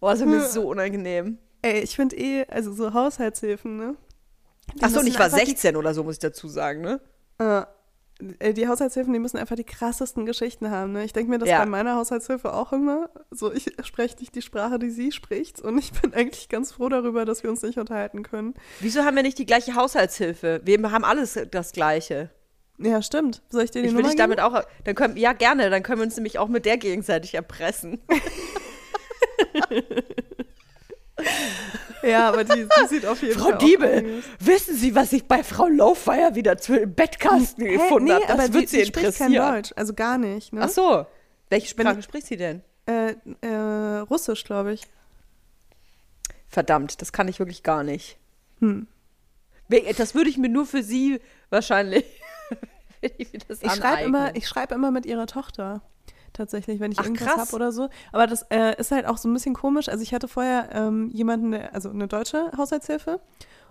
[0.00, 1.38] Boah, das war mir so unangenehm.
[1.60, 3.96] Ey, ich finde eh, also so Haushaltshilfen, ne?
[4.80, 7.00] Achso, und ich war einfach die- 16 oder so, muss ich dazu sagen, ne?
[7.42, 7.64] Äh,
[8.38, 10.92] äh, die Haushaltshilfen, die müssen einfach die krassesten Geschichten haben.
[10.92, 11.04] Ne?
[11.04, 11.58] Ich denke mir das Ja.
[11.58, 13.10] bei meiner Haushaltshilfe auch immer.
[13.30, 15.60] So, ich spreche nicht die Sprache, die sie spricht.
[15.60, 18.54] Und ich bin eigentlich ganz froh darüber, dass wir uns nicht unterhalten können.
[18.80, 20.60] Wieso haben wir nicht die gleiche Haushaltshilfe?
[20.64, 22.30] Wir haben alles das Gleiche.
[22.78, 23.42] Ja, stimmt.
[23.48, 24.36] Soll ich dir die Ich will Nummer geben?
[24.36, 24.62] damit auch.
[24.84, 25.68] Dann können, ja, gerne.
[25.70, 28.00] Dann können wir uns nämlich auch mit der gegenseitig erpressen.
[32.02, 35.24] Ja, aber die, die sieht auf jeden Frau Fall auch Diebel, wissen Sie, was ich
[35.24, 37.74] bei Frau Laufeier wieder zu im Bettkasten Hä?
[37.74, 38.26] gefunden nee, habe?
[38.26, 39.54] Das aber wird die, Sie die spricht kein interessieren.
[39.54, 39.72] Deutsch.
[39.76, 40.52] Also gar nicht.
[40.52, 40.62] Ne?
[40.62, 41.06] Ach so.
[41.50, 42.62] Welche Wenn- Sprache spricht sie denn?
[42.86, 44.82] Äh, äh, Russisch, glaube ich.
[46.48, 48.18] Verdammt, das kann ich wirklich gar nicht.
[48.60, 48.86] Hm.
[49.96, 52.04] Das würde ich mir nur für Sie wahrscheinlich.
[53.00, 53.30] ich
[53.72, 55.82] schreibe immer, ich schreib immer mit ihrer Tochter.
[56.32, 57.88] Tatsächlich, wenn ich Ach, irgendwas habe oder so.
[58.10, 59.88] Aber das äh, ist halt auch so ein bisschen komisch.
[59.88, 63.20] Also ich hatte vorher ähm, jemanden, also eine deutsche Haushaltshilfe.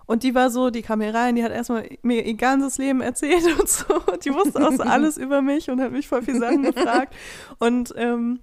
[0.06, 3.00] Und die war so, die kam hier rein, die hat erstmal mir ihr ganzes Leben
[3.00, 3.84] erzählt und so.
[4.24, 7.14] Die wusste auch so alles über mich und hat mich voll viele Sachen gefragt.
[7.58, 8.40] Und ähm,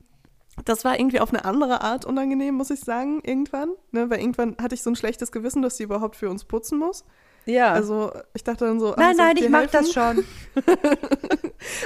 [0.66, 3.70] das war irgendwie auf eine andere Art unangenehm, muss ich sagen, irgendwann.
[3.92, 4.10] Ne?
[4.10, 7.06] Weil irgendwann hatte ich so ein schlechtes Gewissen, dass sie überhaupt für uns putzen muss.
[7.46, 7.72] ja.
[7.72, 9.72] Also ich dachte dann so, nein, nein, ich mach helfen?
[9.84, 10.26] das schon.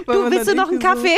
[0.06, 1.18] Du, willst du noch einen irgendwie so- Kaffee?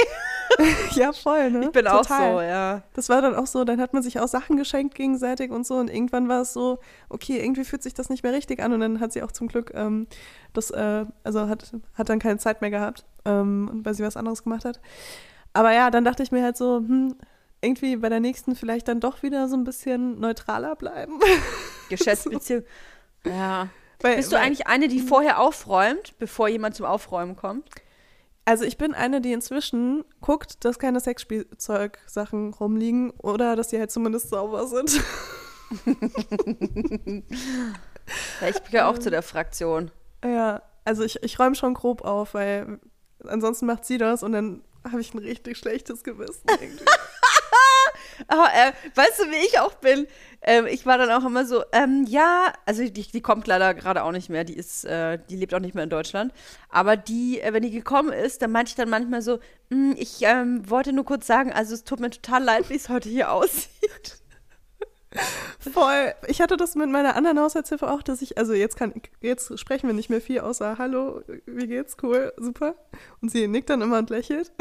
[0.95, 1.65] ja, voll, ne?
[1.65, 2.33] Ich bin auch Total.
[2.33, 2.83] so, ja.
[2.93, 5.75] Das war dann auch so, dann hat man sich auch Sachen geschenkt gegenseitig und so
[5.75, 6.79] und irgendwann war es so,
[7.09, 9.47] okay, irgendwie fühlt sich das nicht mehr richtig an und dann hat sie auch zum
[9.47, 10.07] Glück ähm,
[10.53, 14.43] das, äh, also hat, hat dann keine Zeit mehr gehabt, ähm, weil sie was anderes
[14.43, 14.79] gemacht hat.
[15.53, 17.15] Aber ja, dann dachte ich mir halt so, hm,
[17.61, 21.19] irgendwie bei der nächsten vielleicht dann doch wieder so ein bisschen neutraler bleiben.
[21.89, 22.63] Geschäftsbeziehung.
[23.25, 23.69] Ja.
[24.01, 27.69] Weil, Bist du weil- eigentlich eine, die vorher aufräumt, bevor jemand zum Aufräumen kommt?
[28.45, 33.91] Also ich bin eine, die inzwischen guckt, dass keine Sexspielzeug-Sachen rumliegen oder dass die halt
[33.91, 35.01] zumindest sauber sind.
[38.41, 39.91] Ja, ich gehöre auch zu der Fraktion.
[40.23, 42.79] Ja, also ich, ich räume schon grob auf, weil
[43.23, 46.43] ansonsten macht sie das und dann habe ich ein richtig schlechtes Gewissen.
[48.27, 50.07] Aber äh, weißt du, wie ich auch bin?
[50.41, 54.03] Ähm, ich war dann auch immer so, ähm, ja, also die, die kommt leider gerade
[54.03, 56.33] auch nicht mehr, die ist, äh, die lebt auch nicht mehr in Deutschland.
[56.69, 60.21] Aber die, äh, wenn die gekommen ist, dann meinte ich dann manchmal so, "Mm, ich
[60.21, 63.31] ähm, wollte nur kurz sagen, also es tut mir total leid, wie es heute hier
[63.31, 64.21] aussieht.
[65.59, 66.13] Voll.
[66.27, 69.87] Ich hatte das mit meiner anderen Haushaltshilfe auch, dass ich, also jetzt kann, jetzt sprechen
[69.87, 71.97] wir nicht mehr viel außer Hallo, wie geht's?
[72.01, 72.75] Cool, super.
[73.21, 74.51] Und sie nickt dann immer und lächelt.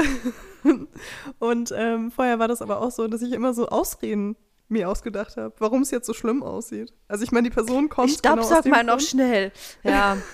[1.39, 4.37] und ähm, vorher war das aber auch so, dass ich immer so Ausreden
[4.69, 6.93] mir ausgedacht habe, warum es jetzt so schlimm aussieht.
[7.07, 9.09] Also ich meine, die Person kommt Ich genau aus staubsaug dem mal noch Grund.
[9.09, 9.53] schnell.
[9.83, 10.17] Ja,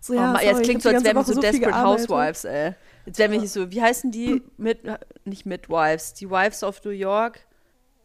[0.00, 1.70] So, oh, ja, Mann, jetzt sorry, klingt ich so, als wären wir so viel Desperate
[1.72, 2.08] gearbeitet.
[2.08, 2.74] Housewives, ey.
[3.06, 4.42] Jetzt wären wir hier so, wie heißen die?
[4.56, 4.80] Mit,
[5.24, 7.40] nicht Midwives, die Wives of New York,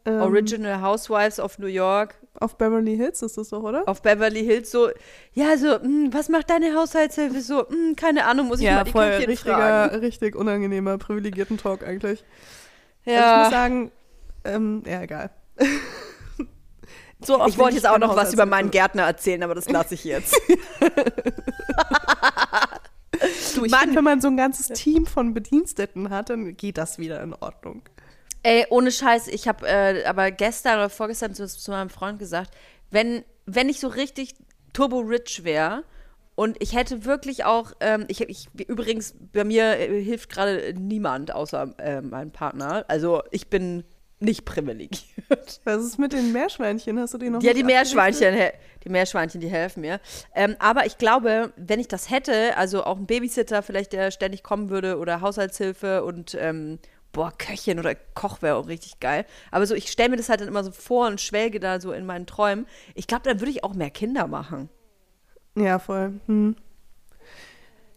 [0.06, 2.16] Ähm, Original Housewives of New York.
[2.40, 3.88] Auf Beverly Hills ist das doch, oder?
[3.88, 4.90] auf Beverly Hills so,
[5.34, 7.42] ja, so, hm, was macht deine Haushaltshilfe?
[7.42, 9.56] So, hm, keine Ahnung, muss ich mal die voll Köchin richtiger,
[9.90, 9.96] fragen.
[10.00, 12.24] richtig unangenehmer, privilegierten Talk eigentlich.
[13.06, 13.92] Also ich Ja, muss sagen,
[14.44, 15.30] ähm, ja, egal.
[17.22, 18.70] so, ich ich wollte jetzt auch noch was über meinen.
[18.70, 20.36] Gärtner erzählen, aber das lasse ich jetzt.
[23.56, 23.80] Du, ich Mann.
[23.82, 27.34] finde, wenn man so ein ganzes Team von Bediensteten hat, dann geht das wieder in
[27.34, 27.82] Ordnung.
[28.46, 32.52] Ey, ohne Scheiß, ich habe äh, aber gestern oder vorgestern zu, zu meinem Freund gesagt,
[32.92, 34.36] wenn, wenn ich so richtig
[34.72, 35.84] turbo-rich wäre
[36.36, 41.34] und ich hätte wirklich auch, ähm, ich, ich übrigens, bei mir äh, hilft gerade niemand
[41.34, 42.86] außer äh, mein Partner.
[42.88, 43.84] Also ich bin
[44.20, 45.02] nicht privilegiert.
[45.64, 47.00] Was ist mit den Meerschweinchen?
[47.00, 48.52] Hast du die noch Ja, die Meerschweinchen, he-
[48.84, 50.00] die Meerschweinchen, die helfen mir.
[50.36, 54.44] Ähm, aber ich glaube, wenn ich das hätte, also auch ein Babysitter vielleicht, der ständig
[54.44, 56.78] kommen würde oder Haushaltshilfe und ähm,
[57.16, 59.26] boah, Köchin oder Koch wäre auch richtig geil.
[59.50, 61.94] Aber so, ich stelle mir das halt dann immer so vor und schwelge da so
[61.94, 62.68] in meinen Träumen.
[62.94, 64.68] Ich glaube, dann würde ich auch mehr Kinder machen.
[65.56, 66.20] Ja, voll.
[66.26, 66.58] Hm.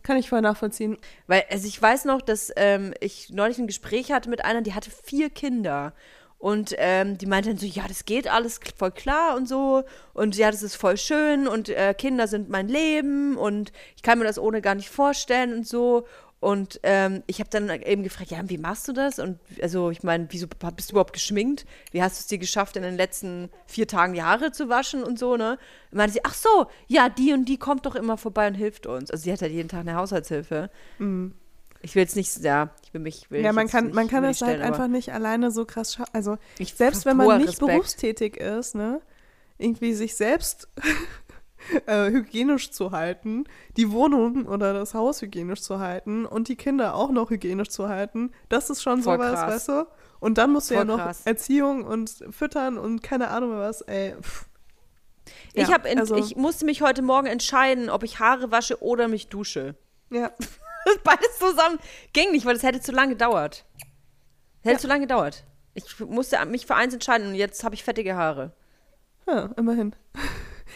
[0.05, 0.99] Kann ich voll nachvollziehen.
[1.27, 4.75] Weil, also ich weiß noch, dass ähm, ich neulich ein Gespräch hatte mit einer, die
[4.75, 5.95] hatte vier Kinder.
[6.39, 9.83] Und ähm, die meinte dann so, ja, das geht alles voll klar und so.
[10.15, 14.21] Und ja, das ist voll schön und äh, Kinder sind mein Leben und ich kann
[14.21, 16.07] mir das ohne gar nicht vorstellen und so.
[16.41, 19.19] Und ähm, ich habe dann eben gefragt, ja, wie machst du das?
[19.19, 21.67] Und also ich meine, wieso bist du überhaupt geschminkt?
[21.91, 25.03] Wie hast du es dir geschafft, in den letzten vier Tagen die Haare zu waschen
[25.03, 25.59] und so, ne?
[25.91, 28.87] Und meinte sie, ach so, ja, die und die kommt doch immer vorbei und hilft
[28.87, 29.11] uns.
[29.11, 30.71] Also sie hat halt jeden Tag eine Haushaltshilfe.
[31.81, 33.31] Ich will jetzt nicht, ja, ich will mich.
[33.31, 35.65] Will Ja, man kann, nicht man kann das halt stellen, aber einfach nicht alleine so
[35.65, 36.11] krass schaffen.
[36.13, 36.39] Also
[36.75, 37.67] selbst wenn man nicht Respekt.
[37.67, 39.01] berufstätig ist, ne,
[39.59, 40.69] irgendwie sich selbst
[41.87, 43.45] äh, hygienisch zu halten,
[43.77, 47.89] die Wohnung oder das Haus hygienisch zu halten und die Kinder auch noch hygienisch zu
[47.89, 49.55] halten, das ist schon Voll sowas, krass.
[49.55, 49.87] weißt du?
[50.21, 51.23] Und dann musst du ja Voll noch krass.
[51.25, 54.15] Erziehung und füttern und keine Ahnung mehr was, ey.
[54.21, 54.47] pff.
[55.53, 58.83] Ich, Ja, hab in, also- ich musste mich heute Morgen entscheiden, ob ich Haare wasche
[58.83, 59.75] oder mich dusche.
[60.11, 60.31] Ja,
[61.05, 61.79] Beides zusammen
[62.15, 63.67] ging nicht, weil das hätte zu lange gedauert.
[64.63, 65.45] Das hätte zu lange gedauert.
[65.75, 68.53] Ich musste mich für eins entscheiden und jetzt habe ich fettige Haare.
[69.27, 69.95] ja immerhin.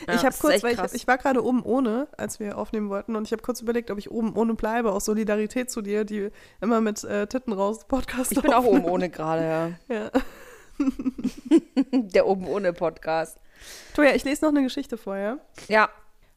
[0.06, 3.16] Ja, ich habe kurz, weil ich, ich war gerade oben ohne, als wir aufnehmen wollten,
[3.16, 6.30] und ich habe kurz überlegt, ob ich oben ohne bleibe, aus Solidarität zu dir, die
[6.60, 9.70] immer mit äh, Titten raus Podcast Ich bin auch oben ohne gerade, ja.
[9.94, 10.10] Ja.
[11.92, 13.38] Der oben ohne Podcast.
[13.94, 15.38] Toja, ich lese noch eine Geschichte vorher.
[15.68, 15.88] Ja.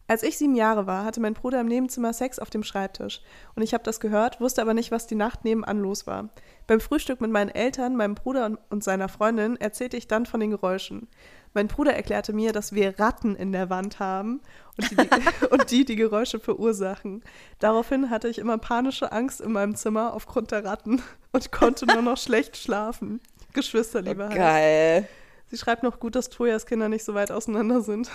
[0.08, 3.22] Als ich sieben Jahre war, hatte mein Bruder im Nebenzimmer Sex auf dem Schreibtisch.
[3.56, 6.30] Und ich habe das gehört, wusste aber nicht, was die Nacht nebenan los war.
[6.68, 10.52] Beim Frühstück mit meinen Eltern, meinem Bruder und seiner Freundin erzählte ich dann von den
[10.52, 11.08] Geräuschen.
[11.56, 14.42] Mein Bruder erklärte mir, dass wir Ratten in der Wand haben
[14.78, 15.08] und die die,
[15.50, 17.24] und die, die Geräusche verursachen.
[17.60, 22.02] Daraufhin hatte ich immer panische Angst in meinem Zimmer aufgrund der Ratten und konnte nur
[22.02, 23.22] noch schlecht schlafen.
[23.54, 24.36] Geschwisterliebe heißt.
[24.36, 25.08] Geil.
[25.48, 28.12] Sie schreibt noch gut, dass Tojas Kinder nicht so weit auseinander sind.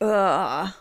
[0.00, 0.72] Ah.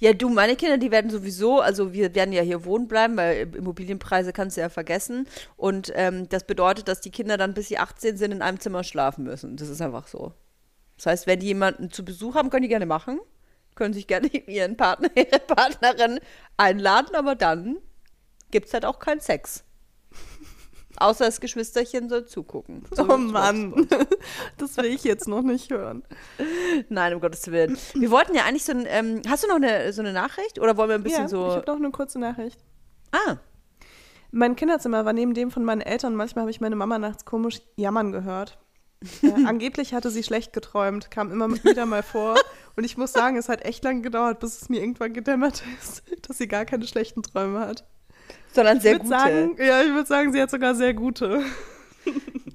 [0.00, 3.54] Ja, du, meine Kinder, die werden sowieso, also wir werden ja hier wohnen bleiben, weil
[3.54, 5.28] Immobilienpreise kannst du ja vergessen.
[5.56, 8.82] Und ähm, das bedeutet, dass die Kinder dann, bis sie 18 sind, in einem Zimmer
[8.82, 9.58] schlafen müssen.
[9.58, 10.32] Das ist einfach so.
[10.96, 13.20] Das heißt, wenn die jemanden zu Besuch haben, können die gerne machen.
[13.74, 16.18] Können sich gerne ihren Partner, ihre Partnerin
[16.56, 17.76] einladen, aber dann
[18.50, 19.64] gibt es halt auch keinen Sex.
[21.00, 22.84] Außer das Geschwisterchen soll zugucken.
[22.90, 23.88] So oh Mann,
[24.58, 26.04] das will ich jetzt noch nicht hören.
[26.90, 27.78] Nein, um Gottes Willen.
[27.94, 30.58] Wir wollten ja eigentlich so ein, ähm, hast du noch eine, so eine Nachricht?
[30.58, 31.48] Oder wollen wir ein bisschen ja, so.
[31.48, 32.60] ich habe noch eine kurze Nachricht.
[33.12, 33.36] Ah,
[34.30, 36.14] Mein Kinderzimmer war neben dem von meinen Eltern.
[36.14, 38.58] Manchmal habe ich meine Mama nachts komisch jammern gehört.
[39.22, 42.36] Äh, angeblich hatte sie schlecht geträumt, kam immer wieder mal vor.
[42.76, 46.02] Und ich muss sagen, es hat echt lange gedauert, bis es mir irgendwann gedämmert ist,
[46.28, 47.86] dass sie gar keine schlechten Träume hat.
[48.52, 49.10] Sondern sehr ich gute.
[49.10, 51.42] sagen, ja, ich würde sagen, sie hat sogar sehr gute.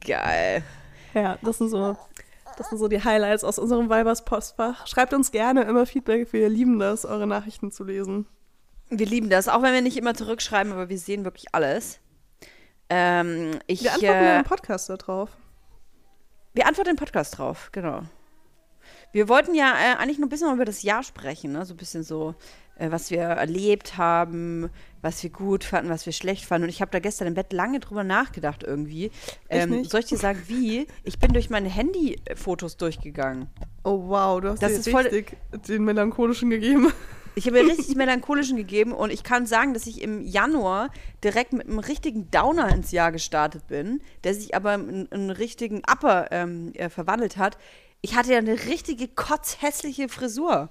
[0.05, 0.63] Geil.
[1.13, 1.97] Ja, das sind so,
[2.57, 4.85] das sind so die Highlights aus unserem Weibers Postfach.
[4.88, 8.25] Schreibt uns gerne immer Feedback, wir lieben das, eure Nachrichten zu lesen.
[8.89, 11.99] Wir lieben das, auch wenn wir nicht immer zurückschreiben, aber wir sehen wirklich alles.
[12.89, 15.29] Ähm, ich, Wir antworten ja äh, im Podcast da drauf.
[16.53, 18.01] wir antworten im Podcast drauf, genau.
[19.11, 21.65] Wir wollten ja äh, eigentlich nur ein bisschen über das Jahr sprechen, ne?
[21.65, 22.35] so ein bisschen so,
[22.77, 24.69] was wir erlebt haben,
[25.01, 26.63] was wir gut fanden, was wir schlecht fanden.
[26.65, 29.11] Und ich habe da gestern im Bett lange drüber nachgedacht irgendwie.
[29.49, 30.88] Ähm, soll ich dir sagen, wie?
[31.03, 33.47] Ich bin durch meine Handy-Fotos durchgegangen.
[33.83, 36.91] Oh wow, du hast Das dir ist voll- richtig den melancholischen gegeben.
[37.35, 40.89] Ich habe mir richtig melancholischen gegeben und ich kann sagen, dass ich im Januar
[41.23, 45.81] direkt mit einem richtigen Downer ins Jahr gestartet bin, der sich aber in einen richtigen
[45.89, 47.57] Upper ähm, äh, verwandelt hat.
[48.01, 50.69] Ich hatte ja eine richtige kotzhässliche Frisur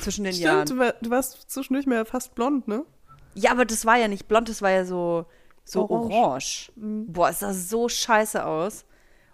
[0.00, 0.66] zwischen den Jahren.
[0.66, 2.84] Stimmt, du, war, du warst zwischendurch mal fast blond, ne?
[3.34, 5.26] Ja, aber das war ja nicht blond, das war ja so,
[5.64, 6.14] so orange.
[6.14, 6.72] Orange.
[6.76, 7.12] Mhm.
[7.12, 8.84] Boah, es sah so scheiße aus.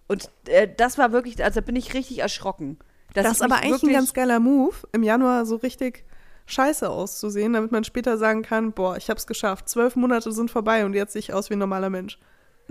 [0.09, 2.79] Und äh, das war wirklich, also da bin ich richtig erschrocken.
[3.15, 6.05] Das ich ist aber eigentlich ein ganz geiler Move, im Januar so richtig
[6.47, 9.69] scheiße auszusehen, damit man später sagen kann, boah, ich hab's geschafft.
[9.69, 12.19] Zwölf Monate sind vorbei und jetzt sehe ich aus wie ein normaler Mensch.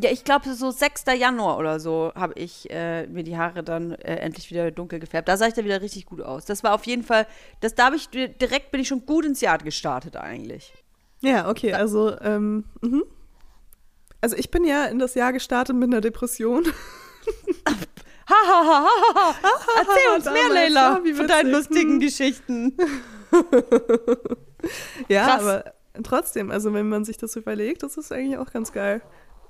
[0.01, 1.03] Ja, ich glaube, so 6.
[1.17, 5.27] Januar oder so habe ich äh, mir die Haare dann äh, endlich wieder dunkel gefärbt.
[5.27, 6.45] Da sah ich dann wieder richtig gut aus.
[6.45, 7.27] Das war auf jeden Fall,
[7.59, 10.73] das da habe ich di- direkt bin ich schon gut ins Jahr gestartet eigentlich.
[11.21, 13.03] Ja, okay, also, ähm, mhm.
[14.21, 16.65] Also ich bin ja in das Jahr gestartet mit einer Depression.
[17.65, 17.71] Ha,
[18.27, 19.35] ha, ha, ha, ha.
[19.77, 21.99] Erzähl uns mehr, Leila, von deinen lustigen Hm.
[21.99, 22.77] Geschichten.
[25.09, 25.41] Ja, Krass.
[25.41, 29.01] aber trotzdem, also wenn man sich das überlegt, das ist eigentlich auch ganz geil.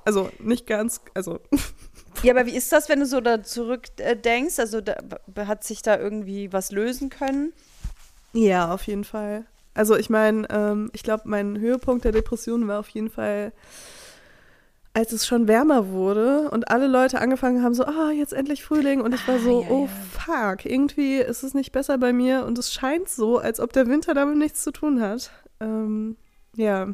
[0.05, 1.39] Also nicht ganz, also
[2.23, 4.57] Ja, aber wie ist das, wenn du so da zurückdenkst?
[4.57, 4.95] Äh, also da,
[5.47, 7.53] hat sich da irgendwie was lösen können?
[8.33, 9.45] Ja, auf jeden Fall.
[9.73, 13.53] Also ich meine, ähm, ich glaube, mein Höhepunkt der Depression war auf jeden Fall,
[14.93, 19.01] als es schon wärmer wurde und alle Leute angefangen haben, so, ah, jetzt endlich Frühling.
[19.01, 20.53] Und ich war Ah, so, ja, oh ja.
[20.57, 23.87] fuck, irgendwie ist es nicht besser bei mir und es scheint so, als ob der
[23.87, 25.31] Winter damit nichts zu tun hat.
[25.61, 26.17] Ähm,
[26.55, 26.89] ja.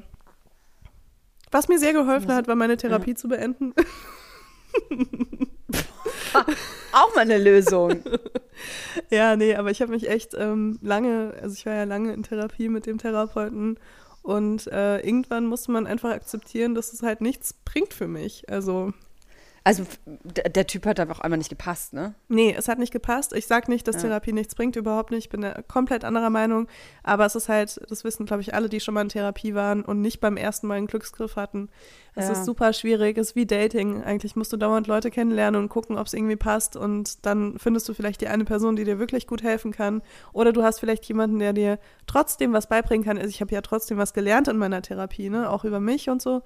[1.51, 3.73] Was mir sehr geholfen hat, war meine Therapie zu beenden.
[6.93, 8.01] Auch mal eine Lösung.
[9.12, 12.23] Ja, nee, aber ich habe mich echt ähm, lange, also ich war ja lange in
[12.23, 13.77] Therapie mit dem Therapeuten
[14.23, 18.49] und äh, irgendwann musste man einfach akzeptieren, dass es halt nichts bringt für mich.
[18.49, 18.93] Also,
[19.67, 19.84] Also
[20.23, 22.13] der, Typ hat einfach einmal nicht gepasst, ne?
[22.30, 23.34] nee, es hat nicht gepasst.
[23.34, 24.03] Ich sag nicht, dass Ja.
[24.03, 25.25] Therapie nichts bringt, überhaupt nicht.
[25.25, 26.67] Ich bin da komplett anderer Meinung.
[27.03, 29.84] Aber es ist halt, das wissen, glaube ich, alle, die schon mal in Therapie waren
[29.84, 31.67] und nicht beim ersten Mal einen Glücksgriff hatten.
[32.15, 32.32] Es Ja.
[32.32, 34.01] ist super schwierig, es ist wie Dating.
[34.03, 36.77] Eigentlich musst du dauernd Leute kennenlernen und gucken, ob es irgendwie passt.
[36.77, 40.01] Und dann findest du vielleicht die eine Person, die dir wirklich gut helfen kann.
[40.32, 43.17] Oder du hast vielleicht jemanden, der dir trotzdem was beibringen kann.
[43.17, 45.49] Also ich habe ja trotzdem was gelernt in meiner Therapie, ne?
[45.49, 46.41] Auch über mich und so.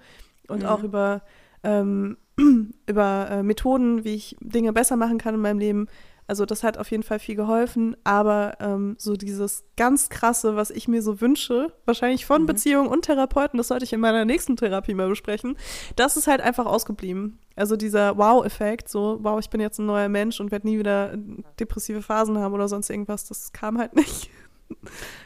[0.47, 0.65] Und Mhm.
[0.69, 1.21] auch über,
[1.63, 2.17] ähm,
[2.87, 5.87] über äh, Methoden, wie ich Dinge besser machen kann in meinem Leben.
[6.31, 10.69] Also das hat auf jeden Fall viel geholfen, aber ähm, so dieses ganz krasse, was
[10.69, 14.55] ich mir so wünsche, wahrscheinlich von Beziehungen und Therapeuten, das sollte ich in meiner nächsten
[14.55, 15.57] Therapie mal besprechen,
[15.97, 17.39] das ist halt einfach ausgeblieben.
[17.57, 21.17] Also dieser Wow-Effekt, so wow, ich bin jetzt ein neuer Mensch und werde nie wieder
[21.59, 24.29] depressive Phasen haben oder sonst irgendwas, das kam halt nicht.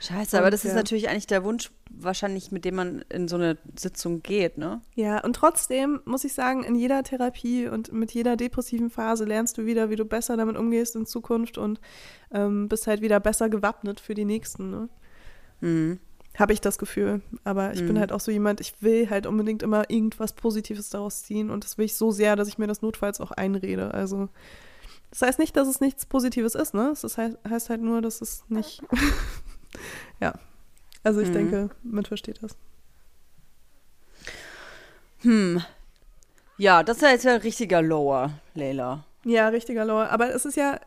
[0.01, 0.75] Scheiße, aber Und, das ist ja.
[0.77, 4.81] natürlich eigentlich der Wunsch, wahrscheinlich, mit dem man in so eine Sitzung geht, ne?
[4.95, 9.57] Ja, und trotzdem muss ich sagen, in jeder Therapie und mit jeder depressiven Phase lernst
[9.57, 11.79] du wieder, wie du besser damit umgehst in Zukunft und
[12.31, 14.69] ähm, bist halt wieder besser gewappnet für die nächsten.
[14.71, 14.89] Ne?
[15.61, 15.99] Mhm.
[16.37, 17.21] Habe ich das Gefühl.
[17.45, 17.99] Aber ich bin Mhm.
[17.99, 21.77] halt auch so jemand, ich will halt unbedingt immer irgendwas Positives daraus ziehen und das
[21.77, 23.93] will ich so sehr, dass ich mir das notfalls auch einrede.
[23.93, 24.27] Also
[25.11, 26.93] das heißt nicht, dass es nichts Positives ist, ne?
[27.01, 28.81] Das heißt, heißt halt nur, dass es nicht.
[30.19, 30.33] ja.
[31.03, 31.33] Also ich Mhm.
[31.33, 32.55] denke, man versteht das.
[35.21, 35.61] Hm.
[36.57, 39.03] Ja, das ist ja jetzt ein richtiger Lower, Leila.
[39.23, 40.09] Ja, richtiger Lore.
[40.11, 40.79] Aber es ist ja,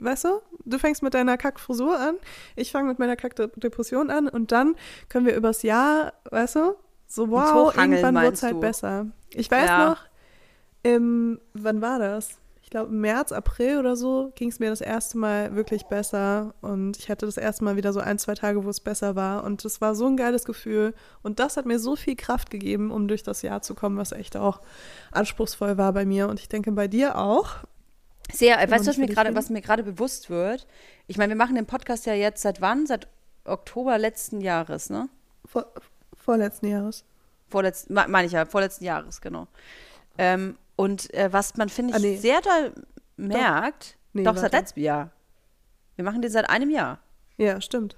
[0.00, 2.16] weißt du, du fängst mit deiner Kackfrisur an,
[2.56, 4.74] ich fange mit meiner Kackdepression an und dann
[5.08, 6.74] können wir übers Jahr, weißt du,
[7.06, 8.60] so wow, irgendwann wird es halt du?
[8.60, 9.06] besser.
[9.30, 9.88] Ich weiß Ja.
[9.90, 9.98] noch,
[10.82, 12.30] im, wann war das?
[12.74, 16.54] Ich glaube, März, April oder so ging es mir das erste Mal wirklich besser.
[16.60, 19.44] Und ich hatte das erste Mal wieder so ein, zwei Tage, wo es besser war.
[19.44, 20.92] Und das war so ein geiles Gefühl.
[21.22, 24.10] Und das hat mir so viel Kraft gegeben, um durch das Jahr zu kommen, was
[24.10, 24.60] echt auch
[25.12, 26.28] anspruchsvoll war bei mir.
[26.28, 27.58] Und ich denke bei dir auch.
[28.32, 30.66] Sehr, weißt du, was mir gerade, was mir gerade bewusst wird?
[31.06, 32.88] Ich meine, wir machen den Podcast ja jetzt seit wann?
[32.88, 33.06] Seit
[33.44, 35.08] Oktober letzten Jahres, ne?
[35.44, 35.66] Vor,
[36.16, 37.04] vorletzten Jahres.
[37.48, 39.46] Vorletzten, me- meine ich ja, vorletzten Jahres, genau.
[40.18, 42.16] Ähm, und äh, was man, finde ich, Ah, nee.
[42.16, 42.72] sehr doll
[43.16, 45.10] merkt, Nee, doch seit letztem Jahr.
[45.96, 46.98] Wir machen den seit einem Jahr,
[47.36, 47.96] Ja, stimmt.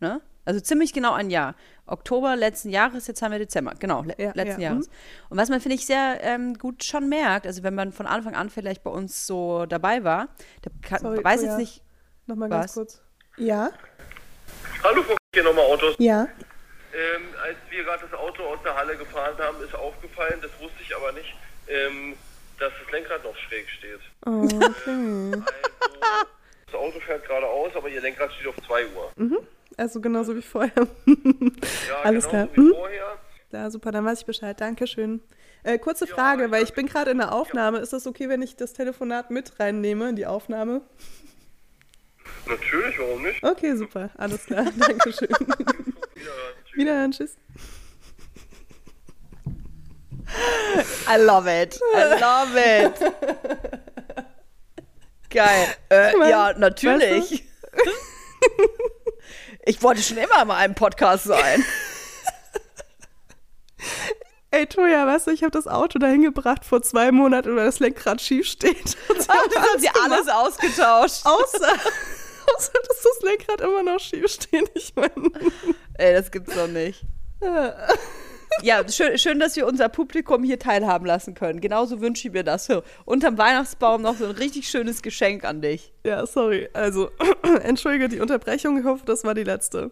[0.00, 0.20] ne?
[0.46, 1.54] Also ziemlich genau ein Jahr.
[1.86, 4.88] Oktober letzten Jahres, jetzt haben wir Dezember, genau, le Ja, letzten ja, Jahres.
[5.28, 8.34] Und was man, finde ich, sehr ähm, gut schon merkt, also wenn man von Anfang
[8.34, 10.28] an vielleicht bei uns so dabei war,
[10.64, 11.58] der kann, Sorry, weiß oh jetzt ja.
[11.58, 11.82] nicht,
[12.26, 12.74] Nochmal ganz Was?
[12.74, 13.02] kurz.
[13.36, 13.70] Ja?
[14.82, 15.02] Hallo,
[15.34, 15.94] hier nochmal Autos.
[15.98, 16.22] Ja.
[16.92, 20.80] Ähm, als wir gerade das Auto aus der Halle gefahren haben, ist aufgefallen, das wusste
[20.82, 21.34] ich aber nicht,
[21.70, 22.14] ähm,
[22.58, 24.00] dass das Lenkrad noch schräg steht.
[24.26, 25.42] Oh, okay.
[26.72, 29.42] Also, das Auto fährt geradeaus, aber ihr Lenkrad steht auf 2 Uhr.
[29.76, 30.72] Also genauso wie vorher.
[30.76, 32.48] Ja, Alles genauso klar.
[32.52, 32.72] wie Hm?
[32.76, 33.18] vorher.
[33.50, 34.60] Ja, super, dann weiß ich Bescheid.
[34.60, 35.20] Dankeschön.
[35.64, 37.78] Äh, kurze Frage, weil ich bin gerade in der Aufnahme.
[37.78, 40.82] Ist das okay, wenn ich das Telefonat mit reinnehme in die Aufnahme?
[42.46, 43.42] Natürlich, warum nicht?
[43.42, 44.10] Okay, super.
[44.16, 44.66] Alles klar.
[44.78, 45.28] Dankeschön.
[45.28, 46.54] Wiederhören.
[46.64, 46.76] Tschüss.
[46.78, 47.36] Wiederhören, tschüss.
[51.08, 51.78] I love it.
[51.94, 53.12] I love it.
[55.30, 55.66] Geil.
[55.90, 57.44] Äh, Ich mein, ja, natürlich.
[59.64, 61.64] ich wollte schon immer mal einem Podcast sein.
[64.52, 67.78] Ey, Toja, weißt du, ich habe das Auto dahin gebracht vor zwei Monaten, weil das
[67.78, 68.96] Lenkrad schief steht.
[69.08, 71.24] Und sie Ah, haben das sie alles ausgetauscht.
[71.24, 71.72] außer,
[72.56, 74.68] außer, dass das Lenkrad immer noch schief steht.
[74.74, 75.12] Ich meine,
[75.94, 77.02] Ey, das gibt's doch nicht.
[78.62, 81.60] Ja, schön, schön, dass wir unser Publikum hier teilhaben lassen können.
[81.60, 82.66] Genauso wünsche ich mir das.
[82.66, 85.92] So, unterm Weihnachtsbaum noch so ein richtig schönes Geschenk an dich.
[86.04, 86.68] ja, sorry.
[86.72, 87.10] Also,
[87.62, 88.78] entschuldige die Unterbrechung.
[88.78, 89.90] Ich hoffe, das war die letzte.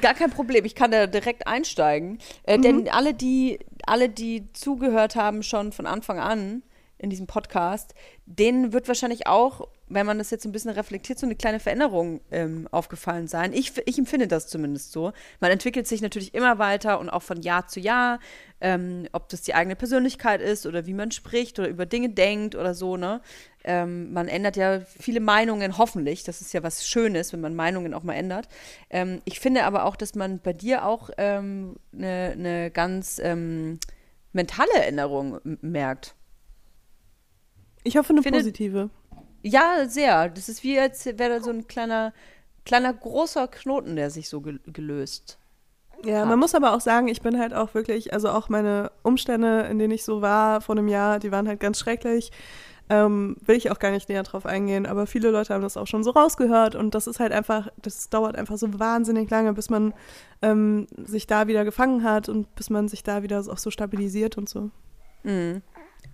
[0.00, 2.18] Gar kein Problem, ich kann da direkt einsteigen.
[2.44, 6.62] Äh, Denn alle die, alle, die zugehört haben, schon von Anfang an
[6.98, 7.94] in diesem Podcast,
[8.26, 12.20] denen wird wahrscheinlich auch, wenn man das jetzt ein bisschen reflektiert, so eine kleine Veränderung
[12.30, 13.52] ähm, aufgefallen sein.
[13.52, 15.12] Ich, ich empfinde das zumindest so.
[15.40, 18.18] Man entwickelt sich natürlich immer weiter und auch von Jahr zu Jahr,
[18.60, 22.54] ähm, ob das die eigene Persönlichkeit ist oder wie man spricht oder über Dinge denkt
[22.54, 23.20] oder so, ne?
[23.64, 26.24] Ähm, man ändert ja viele Meinungen, hoffentlich.
[26.24, 28.48] Das ist ja was Schönes, wenn man Meinungen auch mal ändert.
[28.88, 33.78] Ähm, ich finde aber auch, dass man bei dir auch eine ne ne ganz ähm,
[34.32, 36.14] mentale Änderung merkt.
[37.88, 38.90] Ich hoffe, eine Finde- positive.
[39.42, 40.28] Ja, sehr.
[40.28, 42.12] Das ist wie, als wäre da so ein kleiner,
[42.66, 45.38] kleiner, großer Knoten, der sich so gel gelöst.
[46.04, 46.28] Ja, hat.
[46.28, 49.78] man muss aber auch sagen, ich bin halt auch wirklich, also auch meine Umstände, in
[49.78, 52.30] denen ich so war vor einem Jahr, die waren halt ganz schrecklich.
[52.90, 55.86] Ähm, will ich auch gar nicht näher drauf eingehen, aber viele Leute haben das auch
[55.86, 59.68] schon so rausgehört und das ist halt einfach, das dauert einfach so wahnsinnig lange, bis
[59.68, 59.92] man
[60.40, 64.38] ähm, sich da wieder gefangen hat und bis man sich da wieder auch so stabilisiert
[64.38, 64.70] und so.
[65.22, 65.62] Mhm.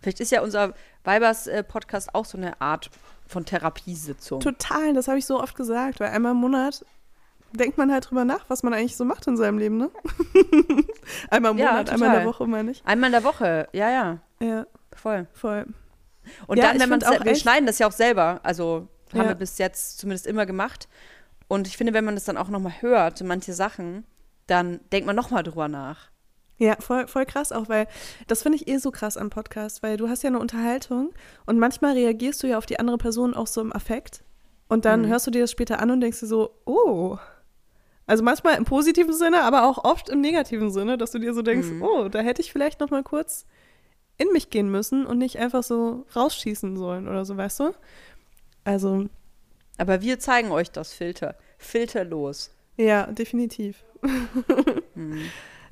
[0.01, 0.75] Vielleicht ist ja unser
[1.05, 2.91] Weibers-Podcast auch so eine Art
[3.27, 4.41] von Therapiesitzung.
[4.41, 6.85] Total, das habe ich so oft gesagt, weil einmal im Monat
[7.53, 9.91] denkt man halt drüber nach, was man eigentlich so macht in seinem Leben, ne?
[11.31, 12.25] einmal im Ja, Monat, einmal in der.
[12.27, 12.83] Woche, meine ich.
[12.85, 15.27] Einmal in der Woche, ja, ja, Ja, voll.
[15.33, 15.67] voll.
[16.47, 19.29] Und Ja, dann, wenn man auch wir schneiden das ja auch selber, also haben Ja.
[19.29, 20.89] wir bis jetzt zumindest immer gemacht.
[21.47, 24.05] Und ich finde, wenn man das dann auch nochmal hört, manche Sachen,
[24.47, 26.09] dann denkt man nochmal drüber nach.
[26.59, 27.89] Ja, voll, voll krass auch, weil
[28.29, 31.13] das finde ich eh so krass am Podcast, weil du hast ja eine Unterhaltung
[31.47, 34.23] und manchmal reagierst du ja auf die andere Person auch so im Affekt
[34.69, 37.19] und dann hörst du dir das später an und denkst dir so, oh.
[38.07, 41.43] Also manchmal im positiven Sinne, aber auch oft im negativen Sinne, dass du dir so
[41.43, 43.47] denkst, oh, da hätte ich vielleicht noch mal kurz
[44.17, 47.73] in mich gehen müssen und nicht einfach so rausschießen sollen oder so, weißt du?
[48.63, 49.07] Also,
[49.77, 51.35] Aber wir zeigen euch das Filter.
[51.59, 52.55] Filterlos.
[52.77, 53.85] Ja, definitiv.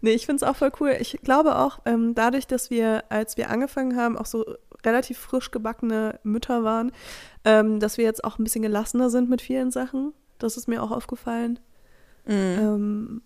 [0.03, 0.97] Nee, ich finde es auch voll cool.
[1.01, 4.45] Ich glaube auch, ähm, dadurch, dass wir, als wir angefangen haben, auch so
[4.85, 6.91] relativ frisch gebackene Mütter waren,
[7.45, 10.13] ähm, dass wir jetzt auch ein bisschen gelassener sind mit vielen Sachen.
[10.39, 11.61] Das ist mir auch aufgefallen.
[12.27, 12.33] Mhm.
[12.35, 13.23] Ähm,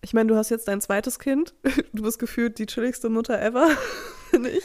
[0.00, 1.54] ich meine, du hast jetzt dein zweites Kind.
[1.92, 3.68] Du bist gefühlt die chilligste Mutter ever,
[4.30, 4.64] finde ich.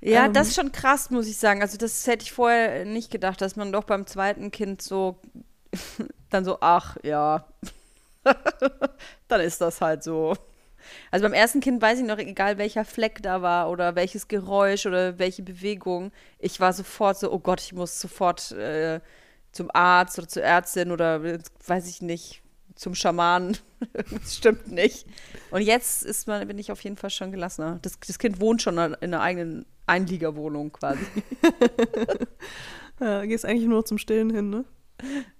[0.00, 0.32] Ja, Ähm.
[0.32, 1.62] das ist schon krass, muss ich sagen.
[1.62, 5.18] Also das hätte ich vorher nicht gedacht, dass man doch beim zweiten Kind so
[6.30, 7.46] dann so, ach ja,
[9.28, 10.34] dann ist das halt so.
[11.10, 14.86] Also beim ersten Kind weiß ich noch, egal welcher Fleck da war oder welches Geräusch
[14.86, 19.00] oder welche Bewegung, ich war sofort so, oh Gott, ich muss sofort äh,
[19.52, 22.42] zum Arzt oder zur Ärztin oder äh, weiß ich nicht,
[22.74, 23.56] zum Schamanen.
[23.92, 25.06] das stimmt nicht.
[25.50, 27.78] Und jetzt ist man, bin ich auf jeden Fall schon gelassener.
[27.82, 31.04] Das, das Kind wohnt schon in einer eigenen Einliegerwohnung quasi.
[33.00, 34.64] Ja, gehst eigentlich nur zum Stillen hin, ne?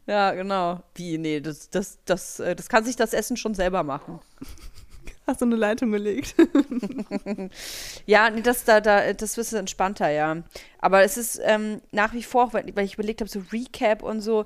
[0.07, 0.83] Ja, genau.
[0.95, 1.19] Wie?
[1.19, 4.19] Nee, das, das, das, äh, das kann sich das Essen schon selber machen.
[5.31, 6.35] Hast du eine Leitung gelegt?
[8.07, 10.43] Ja, nee, das, da, da, das ist entspannter, ja.
[10.81, 14.21] Aber es ist ähm, nach wie vor, weil, weil ich überlegt habe, so Recap und
[14.23, 14.45] so.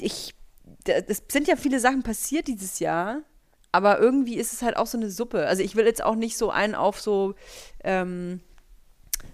[0.00, 0.34] Ich,
[0.84, 3.20] es sind ja viele Sachen passiert dieses Jahr,
[3.70, 5.46] aber irgendwie ist es halt auch so eine Suppe.
[5.46, 7.36] Also ich will jetzt auch nicht so einen auf so,
[7.84, 8.40] ähm,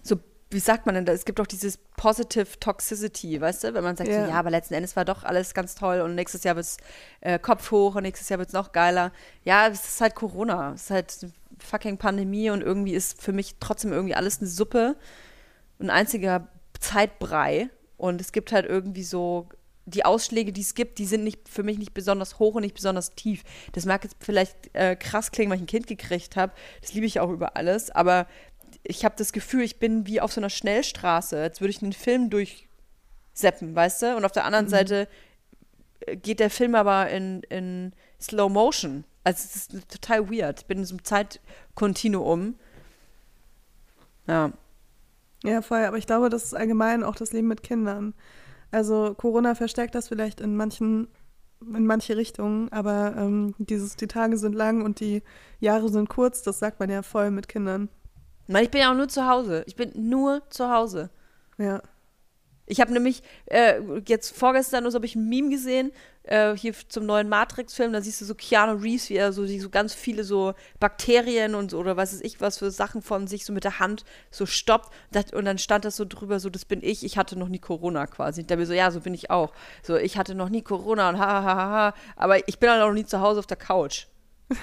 [0.02, 0.16] so,
[0.55, 1.12] wie sagt man denn da?
[1.12, 3.74] Es gibt doch dieses Positive Toxicity, weißt du?
[3.74, 4.24] Wenn man sagt, Ja.
[4.24, 6.76] so, ja, aber letzten Endes war doch alles ganz toll und nächstes Jahr wird es
[7.20, 9.12] äh, Kopf hoch und nächstes Jahr wird es noch geiler.
[9.42, 10.72] Ja, es ist halt Corona.
[10.74, 11.26] Es ist halt
[11.59, 14.96] fucking Pandemie und irgendwie ist für mich trotzdem irgendwie alles eine Suppe.
[15.80, 16.48] Ein einziger
[16.80, 17.68] Zeitbrei.
[17.96, 19.48] Und es gibt halt irgendwie so
[19.86, 22.74] die Ausschläge, die es gibt, die sind nicht für mich nicht besonders hoch und nicht
[22.74, 23.42] besonders tief.
[23.72, 26.52] Das mag jetzt vielleicht äh, krass klingen, weil ich ein Kind gekriegt habe.
[26.80, 27.90] Das liebe ich auch über alles.
[27.90, 28.26] Aber
[28.85, 31.95] ich habe das Gefühl, ich bin wie auf so einer Schnellstraße, als würde ich einen
[31.95, 34.16] Film durchseppen, weißt du?
[34.16, 35.09] Und auf der anderen Seite
[36.01, 39.05] äh, geht der Film aber in, in Slow Motion.
[39.24, 40.61] Also es ist total weird.
[40.61, 42.57] Ich bin in so einem Zeitkontinuum.
[44.26, 44.53] Ja.
[45.43, 45.85] Ja, voll.
[45.85, 48.14] Aber ich glaube, das ist allgemein auch das Leben mit Kindern.
[48.70, 51.09] Also Corona verstärkt das vielleicht in manchen,
[51.61, 55.22] in manche Richtungen, aber ähm, dieses, die Tage sind lang und die
[55.61, 57.89] Jahre sind kurz, das sagt man ja voll mit Kindern.
[58.47, 59.64] Nein, ich bin ja auch nur zu Hause.
[59.66, 61.11] Ich bin nur zu Hause.
[61.59, 61.82] Ja.
[62.66, 65.92] Ich habe nämlich äh, jetzt vorgestern so habe ich ein Meme gesehen,
[66.24, 69.68] äh, hier zum neuen Matrix-Film, da siehst du so Keanu Reeves, wie er so, so
[69.68, 73.45] ganz viele so Bakterien und so, oder was weiß ich, was für Sachen von sich
[73.45, 74.92] so mit der Hand so stoppt.
[75.12, 77.59] Das, und dann stand das so drüber, so, das bin ich, ich hatte noch nie
[77.59, 78.47] Corona quasi.
[78.47, 79.53] Da mir so, ja, so bin ich auch.
[79.82, 81.95] So, ich hatte noch nie Corona und ha, ha, ha, ha, ha.
[82.16, 84.07] Aber ich bin halt auch noch nie zu Hause auf der Couch.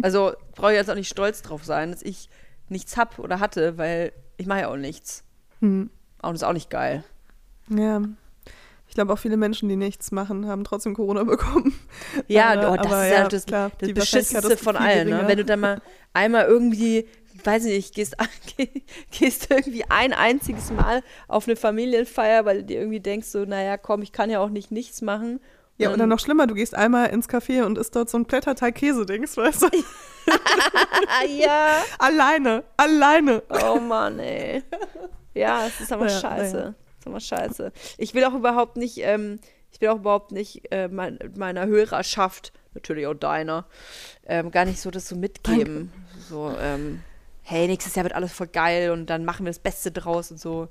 [0.00, 2.30] Also brauche ich jetzt auch nicht stolz drauf sein, dass ich
[2.70, 5.24] nichts hab oder hatte, weil ich mache ja auch nichts.
[5.60, 5.90] Hm.
[6.22, 7.04] Und das ist auch nicht geil.
[7.68, 8.02] Ja.
[8.88, 11.78] Ich glaube auch viele Menschen, die nichts machen, haben trotzdem Corona bekommen.
[12.26, 15.08] Ja, Aber- oh, das aber ist ja, das, klar, das die Beschissenste von allen.
[15.08, 15.22] Ne?
[15.26, 17.06] Wenn du dann mal einmal irgendwie,
[17.44, 18.16] weiß ich nicht, gehst,
[19.12, 23.76] gehst irgendwie ein einziges Mal auf eine Familienfeier, weil du dir irgendwie denkst, so, naja,
[23.76, 25.40] komm, ich kann ja auch nicht nichts machen.
[25.80, 28.24] Ja, Und oder noch schlimmer, du gehst einmal ins Café und isst dort so ein
[28.26, 29.68] Blätterteig Käse-Dings, weißt du?
[31.28, 31.82] Ja.
[31.98, 33.42] alleine, alleine.
[33.48, 34.62] Oh Mann, ey.
[35.34, 36.56] Ja, es ist aber Ja, scheiße.
[36.58, 36.68] ja.
[36.68, 37.72] Es ist aber scheiße.
[37.98, 39.38] Ich will auch überhaupt nicht, ähm,
[39.72, 43.66] ich will auch überhaupt nicht äh, mein, meiner Hörerschaft, natürlich auch deiner,
[44.26, 45.92] ähm, gar nicht so das so mitgeben.
[46.28, 47.02] So, ähm,
[47.42, 50.38] hey, nächstes Jahr wird alles voll geil und dann machen wir das Beste draus und
[50.38, 50.68] so.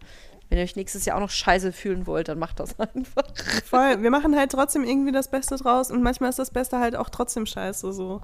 [0.49, 3.23] Wenn ihr euch nächstes Jahr auch noch scheiße fühlen wollt, dann macht das einfach.
[3.65, 6.95] Voll, wir machen halt trotzdem irgendwie das Beste draus und manchmal ist das Beste halt
[6.95, 8.21] auch trotzdem scheiße so.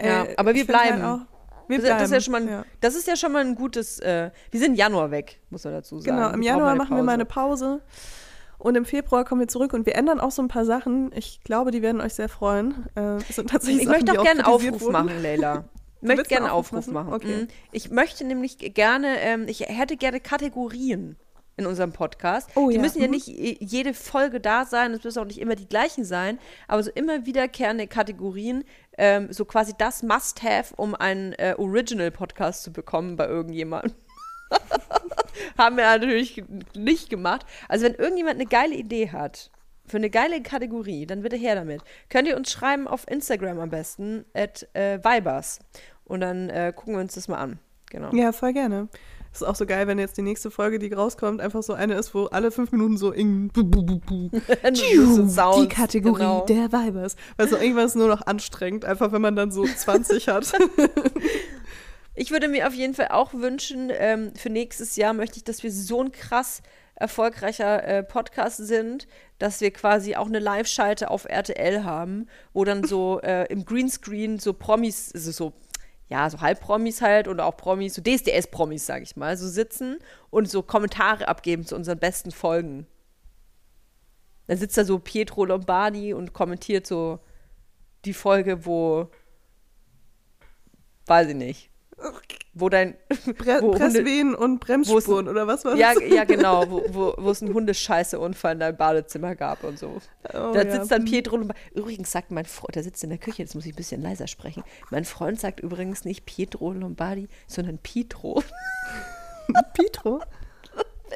[0.00, 1.02] Ja, Äh, aber wir find bleiben.
[1.02, 1.26] Halt auch,
[1.68, 1.98] wir Das, ist- bleiben.
[2.00, 2.64] das, ist ja schon mal ein, ja.
[2.80, 5.72] das ist ja schon mal ein gutes, äh, wir sind im Januar weg, muss man
[5.74, 6.16] dazu sagen.
[6.16, 7.80] Genau, im Wir Januar machen wir mal eine Pause.
[8.60, 11.12] Und im Februar kommen wir zurück und wir ändern auch so ein paar Sachen.
[11.14, 12.86] Ich glaube, die werden euch sehr freuen.
[12.96, 13.46] Äh, Ich Sachen,
[13.86, 14.92] möchte auch gerne einen Aufruf wurden.
[14.92, 15.64] machen, Leila.
[16.00, 17.10] Möchte gerne einen Aufruf machen.
[17.10, 17.14] machen?
[17.14, 17.42] Okay.
[17.42, 17.48] Mhm.
[17.72, 21.16] Ich möchte nämlich gerne, ähm, ich hätte gerne Kategorien
[21.56, 22.50] in unserem Podcast.
[22.54, 23.14] Oh die ja, müssen ja mhm.
[23.14, 26.38] nicht jede Folge da sein, es müssen auch nicht immer die gleichen sein,
[26.68, 28.64] aber so immer wiederkehrende Kategorien,
[28.96, 33.94] ähm, so quasi das Must-Have, um einen äh, Original-Podcast zu bekommen bei irgendjemandem.
[35.58, 36.42] Haben wir natürlich
[36.74, 37.44] nicht gemacht.
[37.68, 39.50] Also wenn irgendjemand eine geile Idee hat
[39.88, 41.82] für eine geile Kategorie, dann bitte her damit.
[42.08, 45.60] Könnt ihr uns schreiben auf Instagram am besten, at äh, Vibers.
[46.04, 47.58] Und dann äh, gucken wir uns das mal an.
[47.90, 48.14] Genau.
[48.14, 48.88] Ja, voll gerne.
[49.30, 51.94] Das ist auch so geil, wenn jetzt die nächste Folge, die rauskommt, einfach so eine
[51.94, 53.12] ist, wo alle fünf Minuten so
[55.28, 56.44] Sounds, die Kategorie genau.
[56.46, 57.16] der Vibers.
[57.36, 60.52] Weil so irgendwas nur noch anstrengend, einfach wenn man dann so 20 hat.
[62.20, 65.62] Ich würde mir auf jeden Fall auch wünschen, ähm, für nächstes Jahr möchte ich, dass
[65.62, 66.62] wir so ein krass
[66.98, 69.06] erfolgreicher äh, Podcast sind,
[69.38, 74.38] dass wir quasi auch eine Live-Schalte auf RTL haben, wo dann so äh, im Greenscreen
[74.38, 75.52] so Promis, also so,
[76.08, 79.98] ja, so Halbpromis halt oder auch Promis, so DSDS-Promis, sag ich mal, so sitzen
[80.30, 82.86] und so Kommentare abgeben zu unseren besten Folgen.
[84.48, 87.20] Dann sitzt da so Pietro Lombardi und kommentiert so
[88.04, 89.08] die Folge, wo,
[91.06, 91.70] weiß ich nicht,
[92.54, 92.96] wo dein,
[93.36, 96.02] Bre Wo Hunde- Presswehen und Bremsspuren oder was war ja, das?
[96.08, 100.00] ja, genau, wo, wo, wo es einen Hundescheiße-Unfall in deinem Badezimmer gab und so.
[100.24, 100.70] Oh, da ja.
[100.70, 101.60] sitzt dann Pietro Lombardi.
[101.74, 104.26] Übrigens sagt mein Freund, der sitzt in der Küche, jetzt muss ich ein bisschen leiser
[104.26, 104.62] sprechen.
[104.90, 108.42] Mein Freund sagt übrigens nicht Pietro Lombardi, sondern Pietro.
[109.74, 110.20] Pietro.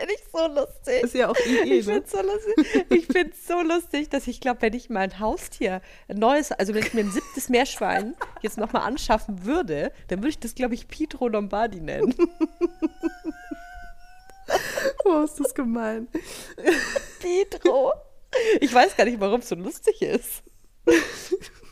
[0.03, 1.03] Finde ich so lustig.
[1.05, 1.94] Ist ja auch IE, Ich ne?
[1.94, 2.86] finde so lustig.
[2.90, 6.82] Ich finde so lustig, dass ich glaube, wenn ich mein Haustier ein neues, also wenn
[6.82, 10.88] ich mir ein siebtes Meerschwein jetzt nochmal anschaffen würde, dann würde ich das, glaube ich,
[10.88, 12.14] Pietro Lombardi nennen.
[15.05, 16.09] Oh, ist das gemein.
[17.20, 17.92] Pietro.
[18.61, 20.42] Ich weiß gar nicht, warum es so lustig ist.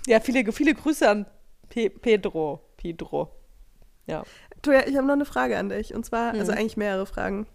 [0.07, 1.27] Ja, viele, viele Grüße an
[1.69, 2.61] Pe Pedro.
[2.77, 3.33] Pedro.
[4.07, 4.23] Ja.
[4.63, 5.95] Toja, ich habe noch eine Frage an dich.
[5.95, 6.59] Und zwar, also Mhm.
[6.59, 7.47] eigentlich mehrere Fragen.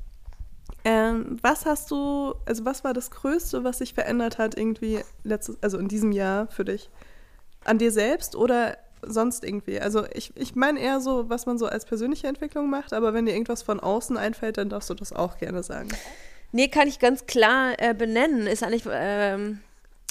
[0.83, 5.57] Ähm, was hast du, also was war das Größte, was sich verändert hat irgendwie letztes,
[5.61, 6.89] also in diesem Jahr für dich?
[7.63, 9.79] An dir selbst oder sonst irgendwie?
[9.79, 13.25] Also ich, ich meine eher so, was man so als persönliche Entwicklung macht, aber wenn
[13.25, 15.89] dir irgendwas von außen einfällt, dann darfst du das auch gerne sagen.
[16.51, 18.47] Nee, kann ich ganz klar äh, benennen.
[18.47, 19.59] Ist eigentlich ähm,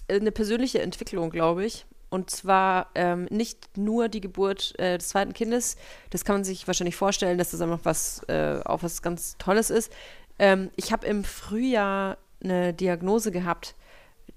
[0.08, 1.86] eine persönliche Entwicklung, glaube ich.
[2.10, 5.76] Und zwar ähm, nicht nur die Geburt äh, des zweiten Kindes.
[6.10, 9.70] Das kann man sich wahrscheinlich vorstellen, dass das einfach was, äh, auch was ganz Tolles
[9.70, 9.90] ist.
[10.38, 13.74] Ähm, ich habe im Frühjahr eine Diagnose gehabt,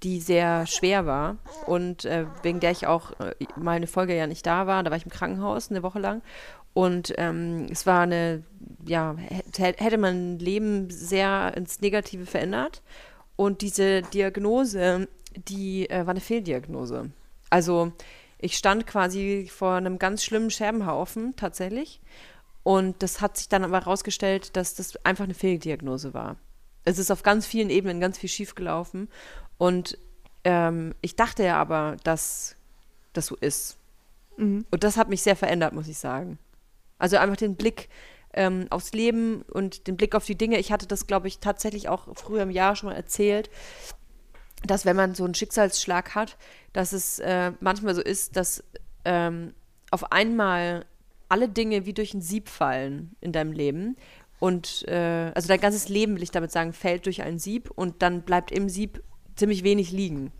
[0.04, 4.28] die sehr schwer war und äh, wegen der ich auch äh, mal eine Folge ja
[4.28, 4.84] nicht da war.
[4.84, 6.22] Da war ich im Krankenhaus eine Woche lang.
[6.74, 8.44] Und ähm, es war eine,
[8.86, 9.16] ja,
[9.58, 12.84] hätte mein Leben sehr ins Negative verändert.
[13.36, 17.10] Und diese Diagnose, die äh, war eine Fehldiagnose.
[17.50, 17.94] Also
[18.38, 22.00] ich stand quasi vor einem ganz schlimmen Scherbenhaufen tatsächlich.
[22.68, 26.36] Und das hat sich dann aber herausgestellt, dass das einfach eine Fehldiagnose war.
[26.84, 29.08] Es ist auf ganz vielen Ebenen ganz viel schiefgelaufen.
[29.58, 29.98] Und
[30.44, 32.58] ähm, ich dachte ja aber, dass
[33.14, 33.78] das so ist.
[34.36, 34.66] Mhm.
[34.70, 36.40] Und das hat mich sehr verändert, muss ich sagen.
[37.00, 37.88] Also einfach den Blick
[38.34, 40.60] ähm, aufs Leben und den Blick auf die Dinge.
[40.60, 43.50] Ich hatte das, glaube ich, tatsächlich auch früher im Jahr schon mal erzählt,
[44.66, 46.36] dass wenn man so einen Schicksalsschlag hat,
[46.74, 48.62] dass es äh, manchmal so ist, dass
[49.06, 49.54] ähm,
[49.90, 50.86] auf einmal
[51.30, 53.98] alle Dinge wie durch ein Sieb fallen in deinem Leben.
[54.40, 58.02] Und äh, also dein ganzes Leben, will ich damit sagen, fällt durch ein Sieb und
[58.02, 59.04] dann bleibt im Sieb
[59.36, 60.32] ziemlich wenig liegen.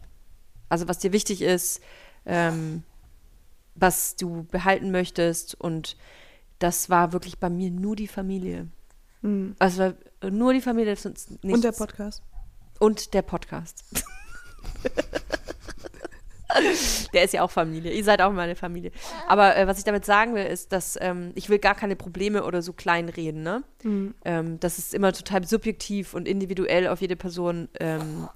[0.70, 1.82] Also was dir wichtig ist,
[2.26, 2.84] ähm,
[3.76, 5.56] was du behalten möchtest.
[5.56, 5.98] Und
[6.60, 8.68] das war wirklich bei mir nur die Familie.
[9.22, 9.56] Mhm.
[9.60, 9.94] Also
[10.30, 11.56] nur die Familie, sonst nichts.
[11.56, 12.24] Und der Podcast.
[12.80, 13.84] Und der Podcast.
[17.14, 17.92] der ist ja auch Familie.
[17.92, 18.92] Ihr seid auch meine Familie.
[19.28, 22.44] Aber äh, was ich damit sagen will, ist, dass ähm, ich will gar keine Probleme
[22.44, 23.44] oder so klein reden.
[23.44, 23.64] Ne?
[23.84, 24.14] Mhm.
[24.26, 28.28] Ähm, das ist immer total subjektiv und individuell auf jede Person ähm,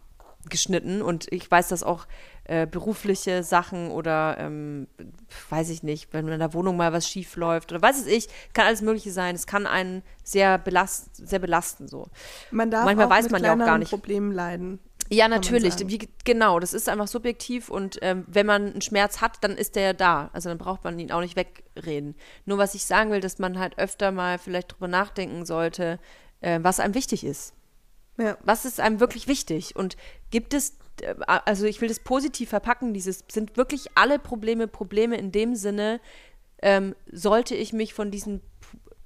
[0.49, 1.01] geschnitten.
[1.01, 2.07] Und ich weiß, dass auch
[2.45, 4.87] äh, berufliche Sachen oder ähm,
[5.49, 8.27] weiß ich nicht, wenn in der Wohnung mal was schief läuft oder weiß es ich,
[8.53, 9.35] kann alles Mögliche sein.
[9.35, 12.07] Es kann einen sehr, belast sehr belasten so.
[12.49, 13.91] Man darf Manchmal auch weiß mit man ja auch gar nicht.
[13.91, 14.79] Problemen leiden.
[15.11, 15.75] Ja, natürlich.
[16.23, 19.83] genau, das ist einfach subjektiv und ähm, wenn man einen Schmerz hat, dann ist der
[19.83, 20.29] ja da.
[20.31, 22.15] Also dann braucht man ihn auch nicht wegreden.
[22.45, 25.99] Nur was ich sagen will, dass man halt öfter mal vielleicht drüber nachdenken sollte,
[26.39, 27.53] äh, was einem wichtig ist.
[28.17, 28.37] Ja.
[28.43, 29.75] Was ist einem wirklich wichtig?
[29.75, 29.97] Und
[30.29, 35.17] gibt es, äh, also ich will das positiv verpacken, dieses, sind wirklich alle Probleme Probleme
[35.17, 35.99] in dem Sinne,
[36.61, 38.41] ähm, sollte ich mich von diesen,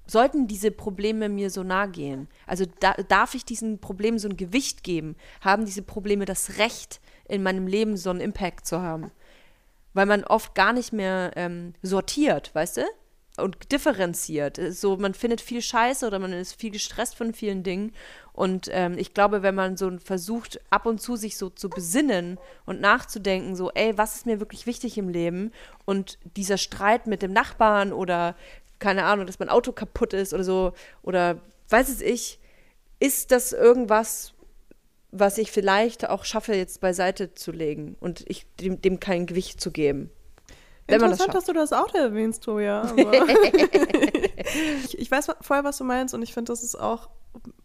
[0.07, 2.27] sollten diese Probleme mir so nahe gehen?
[2.45, 5.15] Also da, darf ich diesen Problemen so ein Gewicht geben?
[5.41, 9.11] Haben diese Probleme das Recht, in meinem Leben so einen Impact zu haben?
[9.93, 12.81] Weil man oft gar nicht mehr ähm, sortiert, weißt du?
[13.37, 14.59] Und differenziert.
[14.69, 17.91] So, man findet viel Scheiße oder man ist viel gestresst von vielen Dingen.
[18.31, 22.37] Und ähm, ich glaube, wenn man so versucht, ab und zu sich so zu besinnen
[22.65, 25.51] und nachzudenken, so, ey, was ist mir wirklich wichtig im Leben?
[25.83, 28.35] Und dieser Streit mit dem Nachbarn oder,
[28.79, 31.37] keine Ahnung, dass mein Auto kaputt ist oder so, oder
[31.69, 32.39] weiß es ich,
[32.99, 34.33] ist das irgendwas,
[35.11, 39.61] was ich vielleicht auch schaffe, jetzt beiseite zu legen und ich dem, dem kein Gewicht
[39.61, 40.09] zu geben?
[40.87, 41.37] Wenn das Interessant, schafft.
[41.37, 42.83] dass du das Auto erwähnst, Toja.
[44.83, 47.09] ich, ich weiß voll, was du meinst und ich finde, das ist auch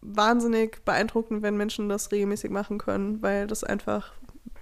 [0.01, 4.11] wahnsinnig beeindruckend, wenn Menschen das regelmäßig machen können, weil das einfach,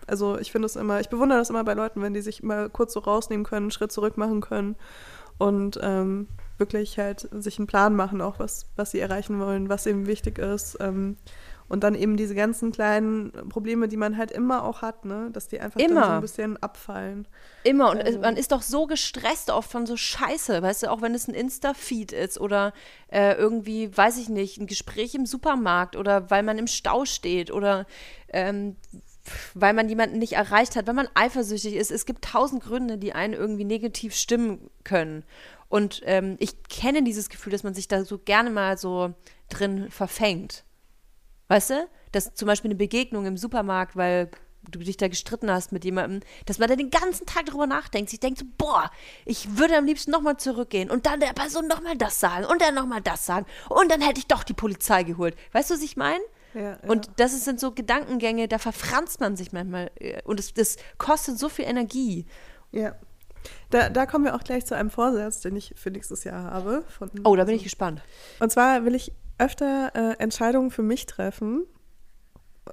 [0.07, 2.69] also ich finde es immer, ich bewundere das immer bei Leuten, wenn die sich immer
[2.69, 4.75] kurz so rausnehmen können, einen Schritt zurück machen können
[5.39, 6.27] und ähm,
[6.59, 10.37] wirklich halt sich einen Plan machen, auch was, was sie erreichen wollen, was eben wichtig
[10.37, 10.77] ist.
[10.79, 11.17] Ähm,
[11.69, 15.29] und dann eben diese ganzen kleinen Probleme, die man halt immer auch hat, ne?
[15.31, 16.09] dass die einfach dann so Immer.
[16.15, 17.27] ein bisschen abfallen.
[17.63, 17.91] Immer.
[17.91, 21.03] Und Also- es- man ist doch so gestresst oft von so Scheiße, weißt du, auch
[21.03, 22.73] wenn es ein Insta-Feed ist oder
[23.09, 27.51] äh, irgendwie, weiß ich nicht, ein Gespräch im Supermarkt oder weil man im Stau steht
[27.51, 27.85] oder
[28.29, 28.75] ähm,
[29.53, 31.91] weil man jemanden nicht erreicht hat, weil man eifersüchtig ist.
[31.91, 35.23] Es gibt tausend Gründe, die einen irgendwie negativ stimmen können.
[35.69, 39.13] Und ähm, ich kenne dieses Gefühl, dass man sich da so gerne mal so
[39.49, 40.63] drin verfängt.
[41.47, 41.87] Weißt du?
[42.11, 44.31] Dass zum Beispiel eine Begegnung im Supermarkt, weil
[44.63, 48.11] du dich da gestritten hast mit jemandem, dass man da den ganzen Tag drüber nachdenkt.
[48.13, 48.91] Ich denke so, boah,
[49.25, 52.75] ich würde am liebsten nochmal zurückgehen und dann der Person nochmal das sagen und dann
[52.75, 55.35] nochmal das sagen und dann hätte ich doch die Polizei geholt.
[55.53, 56.23] Weißt du, was ich meine?
[56.53, 56.77] Ja, ja.
[56.87, 61.37] Und das sind so Gedankengänge, da verfranst man sich manchmal äh, und das, das kostet
[61.37, 62.25] so viel Energie.
[62.71, 62.95] Ja.
[63.69, 66.83] Da, da kommen wir auch gleich zu einem Vorsatz, den ich für nächstes Jahr habe.
[66.89, 68.01] Von, Oh, da bin ich gespannt.
[68.39, 71.65] Und zwar will ich öfter äh, Entscheidungen für mich treffen.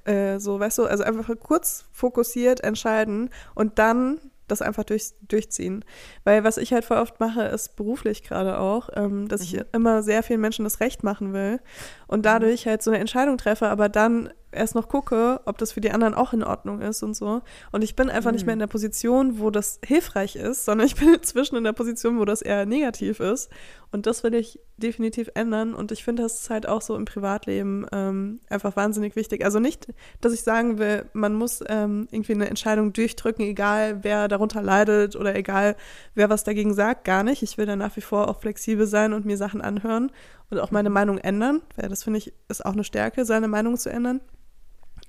[0.05, 5.85] Äh, so, weißt du, also einfach kurz fokussiert entscheiden und dann das einfach durch, durchziehen.
[6.25, 10.03] Weil was ich halt voll oft mache, ist beruflich gerade auch, ähm, dass ich immer
[10.03, 11.61] sehr vielen Menschen das Recht machen will
[12.07, 15.81] und dadurch halt so eine Entscheidung treffe, aber dann erst noch gucke, ob das für
[15.81, 17.43] die anderen auch in Ordnung ist und so.
[17.73, 20.97] Und ich bin einfach nicht mehr in der Position, wo das hilfreich ist, sondern ich
[20.97, 23.51] bin inzwischen in der Position, wo das eher negativ ist.
[23.93, 25.75] Und das will ich definitiv ändern.
[25.75, 29.45] Und ich finde, das ist halt auch so im Privatleben ähm, einfach wahnsinnig wichtig.
[29.45, 29.89] Also nicht,
[30.21, 35.17] dass ich sagen will, man muss ähm, irgendwie eine Entscheidung durchdrücken, egal wer darunter leidet
[35.17, 35.77] oder egal
[36.15, 37.43] wer was dagegen sagt, gar nicht.
[37.43, 40.11] Ich will da nach wie vor auch flexibel sein und mir Sachen anhören
[40.51, 43.77] und auch meine Meinung ändern, weil das finde ich ist auch eine Stärke, seine Meinung
[43.77, 44.21] zu ändern.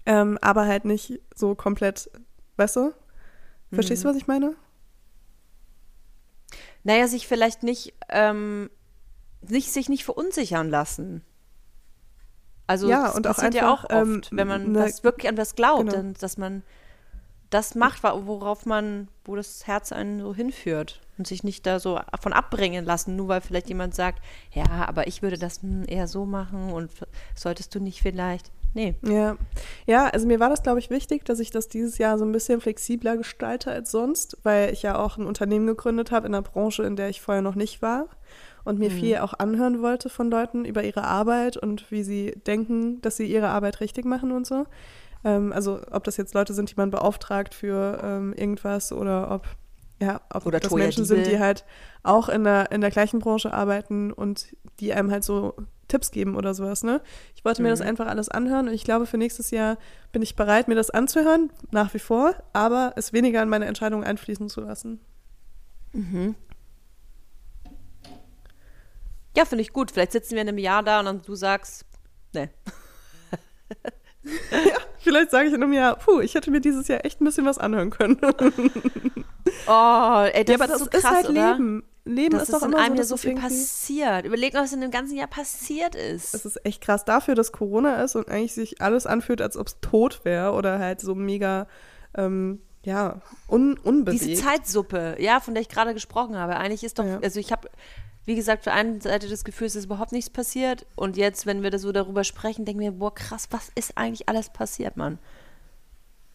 [0.07, 2.09] Ähm, aber halt nicht so komplett,
[2.55, 2.93] weißt du?
[3.73, 4.55] Verstehst du, was ich meine?
[6.83, 8.69] Naja, sich vielleicht nicht, ähm,
[9.41, 11.23] nicht, sich nicht verunsichern lassen.
[12.67, 15.03] Also Ja, das und auch passiert ja auch einfach, oft, ähm, wenn man ne- das
[15.03, 16.13] wirklich an was glaubt, genau.
[16.19, 16.63] dass man
[17.49, 21.99] das macht, worauf man, wo das Herz einen so hinführt und sich nicht da so
[22.21, 26.07] von abbringen lassen, nur weil vielleicht jemand sagt, ja, aber ich würde das hm, eher
[26.07, 26.91] so machen und
[27.35, 28.51] solltest du nicht vielleicht.
[28.73, 28.95] Nee.
[29.01, 29.37] Ja.
[29.85, 32.31] Ja, also mir war das, glaube ich, wichtig, dass ich das dieses Jahr so ein
[32.31, 36.43] bisschen flexibler gestalte als sonst, weil ich ja auch ein Unternehmen gegründet habe in einer
[36.43, 38.07] Branche, in der ich vorher noch nicht war
[38.67, 43.01] und mir viel auch anhören wollte von Leuten über ihre Arbeit und wie sie denken,
[43.01, 44.65] dass sie ihre Arbeit richtig machen und so.
[45.23, 49.47] Ähm, also ob das jetzt Leute sind, die man beauftragt für ähm, irgendwas oder ob
[49.99, 51.65] ja, ob Oder das Toya Menschen sind, die halt
[52.03, 55.55] auch in der, in der gleichen Branche arbeiten und die einem halt so
[55.87, 57.01] Tipps geben oder sowas, ne?
[57.35, 59.77] Ich wollte mir das einfach alles anhören und ich glaube, für nächstes Jahr
[60.11, 64.03] bin ich bereit, mir das anzuhören, nach wie vor, aber es weniger in meine Entscheidung
[64.03, 64.99] einfließen zu lassen.
[69.35, 69.91] Ja, finde ich gut.
[69.91, 71.85] Vielleicht sitzen wir in einem Jahr da und dann du sagst,
[72.33, 72.49] nee.
[74.97, 77.45] Vielleicht sage ich in einem Jahr, puh, ich hätte mir dieses Jahr echt ein bisschen
[77.45, 78.19] was anhören können.
[79.67, 81.51] Oh, ey, das ja, aber ist das so ist krass, halt oder?
[81.53, 81.83] Leben.
[82.05, 84.25] Leben Das ist ist, doch in immer einem so, Jahr so viel passiert.
[84.25, 86.33] Überleg mal, was in dem ganzen Jahr passiert ist.
[86.33, 89.67] Es ist echt krass dafür, dass Corona ist und eigentlich sich alles anfühlt, als ob
[89.67, 91.67] es tot wäre oder halt so mega,
[92.15, 94.21] ähm, ja, un unbewegt.
[94.23, 96.55] Diese Zeitsuppe, ja, von der ich gerade gesprochen habe.
[96.55, 97.19] Eigentlich ist doch, Ja.
[97.21, 97.67] also ich habe,
[98.23, 100.85] wie gesagt, für eine Seite das Gefühl, es ist überhaupt nichts passiert.
[100.95, 104.29] Und jetzt, wenn wir da so darüber sprechen, denken wir, boah, krass, was ist eigentlich
[104.29, 105.19] alles passiert, Mann?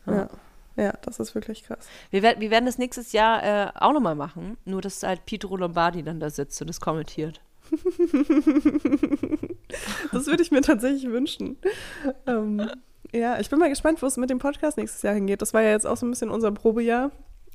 [0.04, 0.12] Ja.
[0.14, 0.28] ja,
[0.76, 1.86] das ist wirklich krass.
[2.10, 6.02] Wir, wir werden das nächstes Jahr äh, auch nochmal machen, nur dass halt Pietro Lombardi
[6.02, 7.40] dann da sitzt und es kommentiert.
[10.12, 11.56] Das würde ich mir tatsächlich wünschen.
[12.26, 12.68] Ähm,
[13.12, 15.42] ja, ich bin mal gespannt, wo es mit dem Podcast nächstes Jahr hingeht.
[15.42, 17.10] Das war ja jetzt auch so ein bisschen unser Probejahr.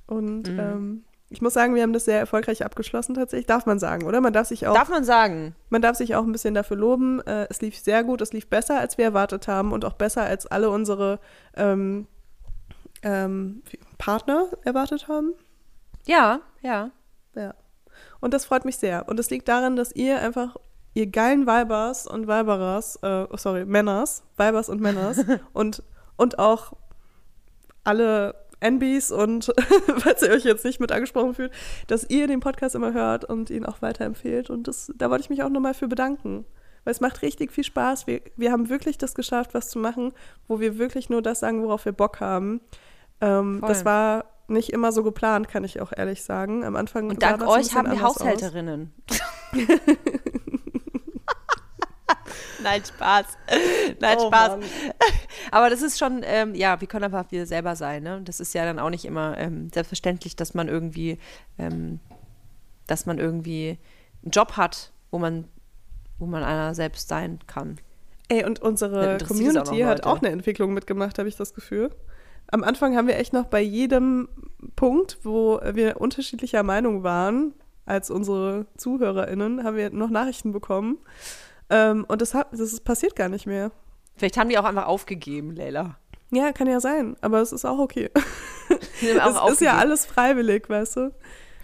[0.07, 0.59] Und Mhm.
[0.59, 3.45] ähm, ich muss sagen, wir haben das sehr erfolgreich abgeschlossen tatsächlich.
[3.47, 4.22] Darf man sagen, oder?
[4.22, 5.55] Man darf sich auch, Darf man sagen?
[5.70, 7.20] man darf sich auch ein bisschen dafür loben.
[7.28, 10.24] Äh, es lief sehr gut, es lief besser, als wir erwartet haben und auch besser,
[10.24, 11.20] als alle unsere
[11.55, 12.07] ähm,
[13.03, 13.63] ähm,
[13.97, 15.33] Partner erwartet haben.
[16.05, 16.91] Ja, ja.
[17.35, 17.53] Ja.
[18.19, 19.07] Und das freut mich sehr.
[19.07, 20.55] Und es liegt daran, dass ihr einfach,
[20.93, 25.19] ihr geilen Weibers und Weiberers, äh, oh, sorry, Männers, Weibers und Männers
[25.53, 25.83] und,
[26.15, 26.73] und auch
[27.83, 29.53] alle NBs und
[29.97, 31.51] falls ihr euch jetzt nicht mit angesprochen fühlt,
[31.87, 34.49] dass ihr den Podcast immer hört und ihn auch weiterempfehlt.
[34.49, 36.45] Und das, da wollte ich mich auch nochmal für bedanken.
[36.83, 38.07] Weil es macht richtig viel Spaß.
[38.07, 40.13] Wir, wir haben wirklich das geschafft, was zu machen,
[40.47, 42.61] wo wir wirklich nur das sagen, worauf wir Bock haben.
[43.22, 46.63] Ähm, das war nicht immer so geplant, kann ich auch ehrlich sagen.
[46.63, 48.01] Am Anfang Und dank euch haben wir.
[48.01, 48.93] Haushälterinnen.
[52.63, 53.26] Nein, Spaß.
[53.99, 54.49] Nein, Oh Spaß.
[54.51, 54.63] Mann.
[55.51, 58.03] Aber das ist schon, ähm, ja, wir können einfach wir selber sein.
[58.03, 58.22] Ne?
[58.24, 61.20] Das ist ja dann auch nicht immer ähm, selbstverständlich, dass man irgendwie,
[61.57, 61.99] ähm,
[62.88, 63.78] dass man irgendwie
[64.24, 65.47] einen Job hat, wo man,
[66.20, 67.78] wo man einer selbst sein kann.
[68.30, 71.91] Ey, und unsere auch Community noch hat auch eine Entwicklung mitgemacht, habe ich das Gefühl.
[72.49, 74.29] Am Anfang haben wir echt noch bei jedem
[74.75, 77.53] Punkt, wo wir unterschiedlicher Meinung waren,
[77.85, 80.97] als unsere ZuhörerInnen, haben wir noch Nachrichten bekommen.
[81.69, 83.71] Ähm, und das, hat, das ist, passiert gar nicht mehr.
[84.15, 85.97] Vielleicht haben die auch einfach aufgegeben, Leila.
[86.31, 88.09] Ja, kann ja sein, aber es ist auch okay.
[88.99, 91.13] Es ist ja alles freiwillig, weißt du?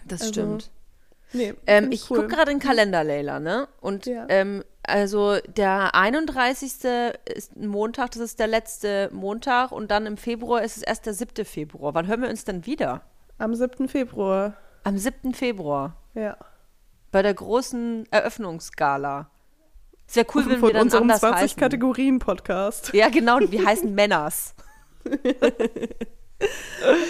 [0.08, 0.72] Das also, stimmt.
[1.34, 2.20] Nee, Ähm, ich cool.
[2.22, 3.68] gucke gerade in den Kalender, Leila, ne?
[3.82, 4.26] Und Ja.
[4.30, 6.74] ähm, also der 31.
[7.26, 11.06] ist ein Montag, das ist der letzte Montag und dann im Februar ist es erst
[11.06, 11.46] der 7.
[11.46, 11.94] Februar.
[11.94, 13.02] Wann hören wir uns denn wieder?
[13.38, 13.88] Am 7.
[13.88, 14.54] Februar,
[14.84, 15.34] Am 7.
[15.34, 15.96] Februar.
[16.14, 16.38] ja.
[17.12, 19.30] Bei der großen Eröffnungsgala.
[20.08, 21.60] Es wäre cool, wenn Von wir dann unserem anders 20 heißen.
[21.60, 22.92] Kategorien Podcast.
[22.94, 24.56] Ja, genau, wir heißen Männers.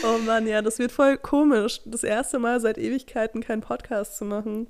[0.05, 1.82] Oh Mann, ja, das wird voll komisch.
[1.86, 4.67] Das erste Mal seit Ewigkeiten keinen Podcast zu machen.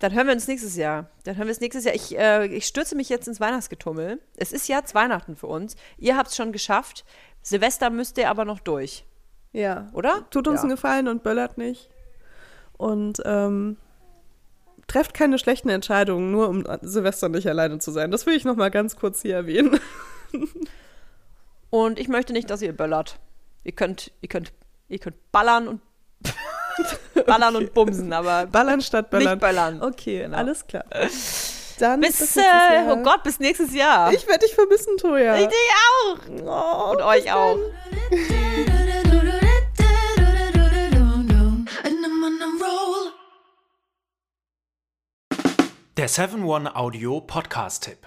[0.00, 1.10] Dann hören wir uns nächstes Jahr.
[1.24, 1.94] Dann hören wir es nächstes Jahr.
[1.94, 4.20] Ich, äh, ich stürze mich jetzt ins Weihnachtsgetummel.
[4.36, 5.76] Es ist jetzt Weihnachten für uns.
[5.98, 7.04] Ihr habt es schon geschafft.
[7.42, 9.04] Silvester müsst ihr aber noch durch,
[9.52, 9.88] Ja.
[9.92, 10.26] oder?
[10.30, 10.62] Tut uns ja.
[10.62, 11.90] einen Gefallen und böllert nicht.
[12.78, 13.76] Und ähm,
[14.86, 18.10] trefft keine schlechten Entscheidungen, nur um Silvester nicht alleine zu sein.
[18.10, 19.78] Das will ich noch mal ganz kurz hier erwähnen.
[21.70, 23.18] Und ich möchte nicht, dass ihr böllert.
[23.64, 24.52] Ihr könnt, ihr könnt,
[24.88, 25.80] ihr könnt ballern und
[27.26, 29.32] ballern und bumsen, aber Ballern statt böllern.
[29.34, 29.82] nicht böllern.
[29.82, 30.36] Okay, Genau.
[30.36, 30.84] alles klar.
[31.78, 32.92] Dann Bis, nächstes äh, Jahr.
[32.98, 34.12] oh Gott, bis nächstes Jahr.
[34.12, 35.36] Ich werde dich vermissen, Toja.
[35.36, 35.56] Ich dich
[35.86, 36.18] auch.
[36.44, 37.56] Oh, Und euch auch.
[45.96, 48.06] Der 7-One Audio Podcast-Tipp.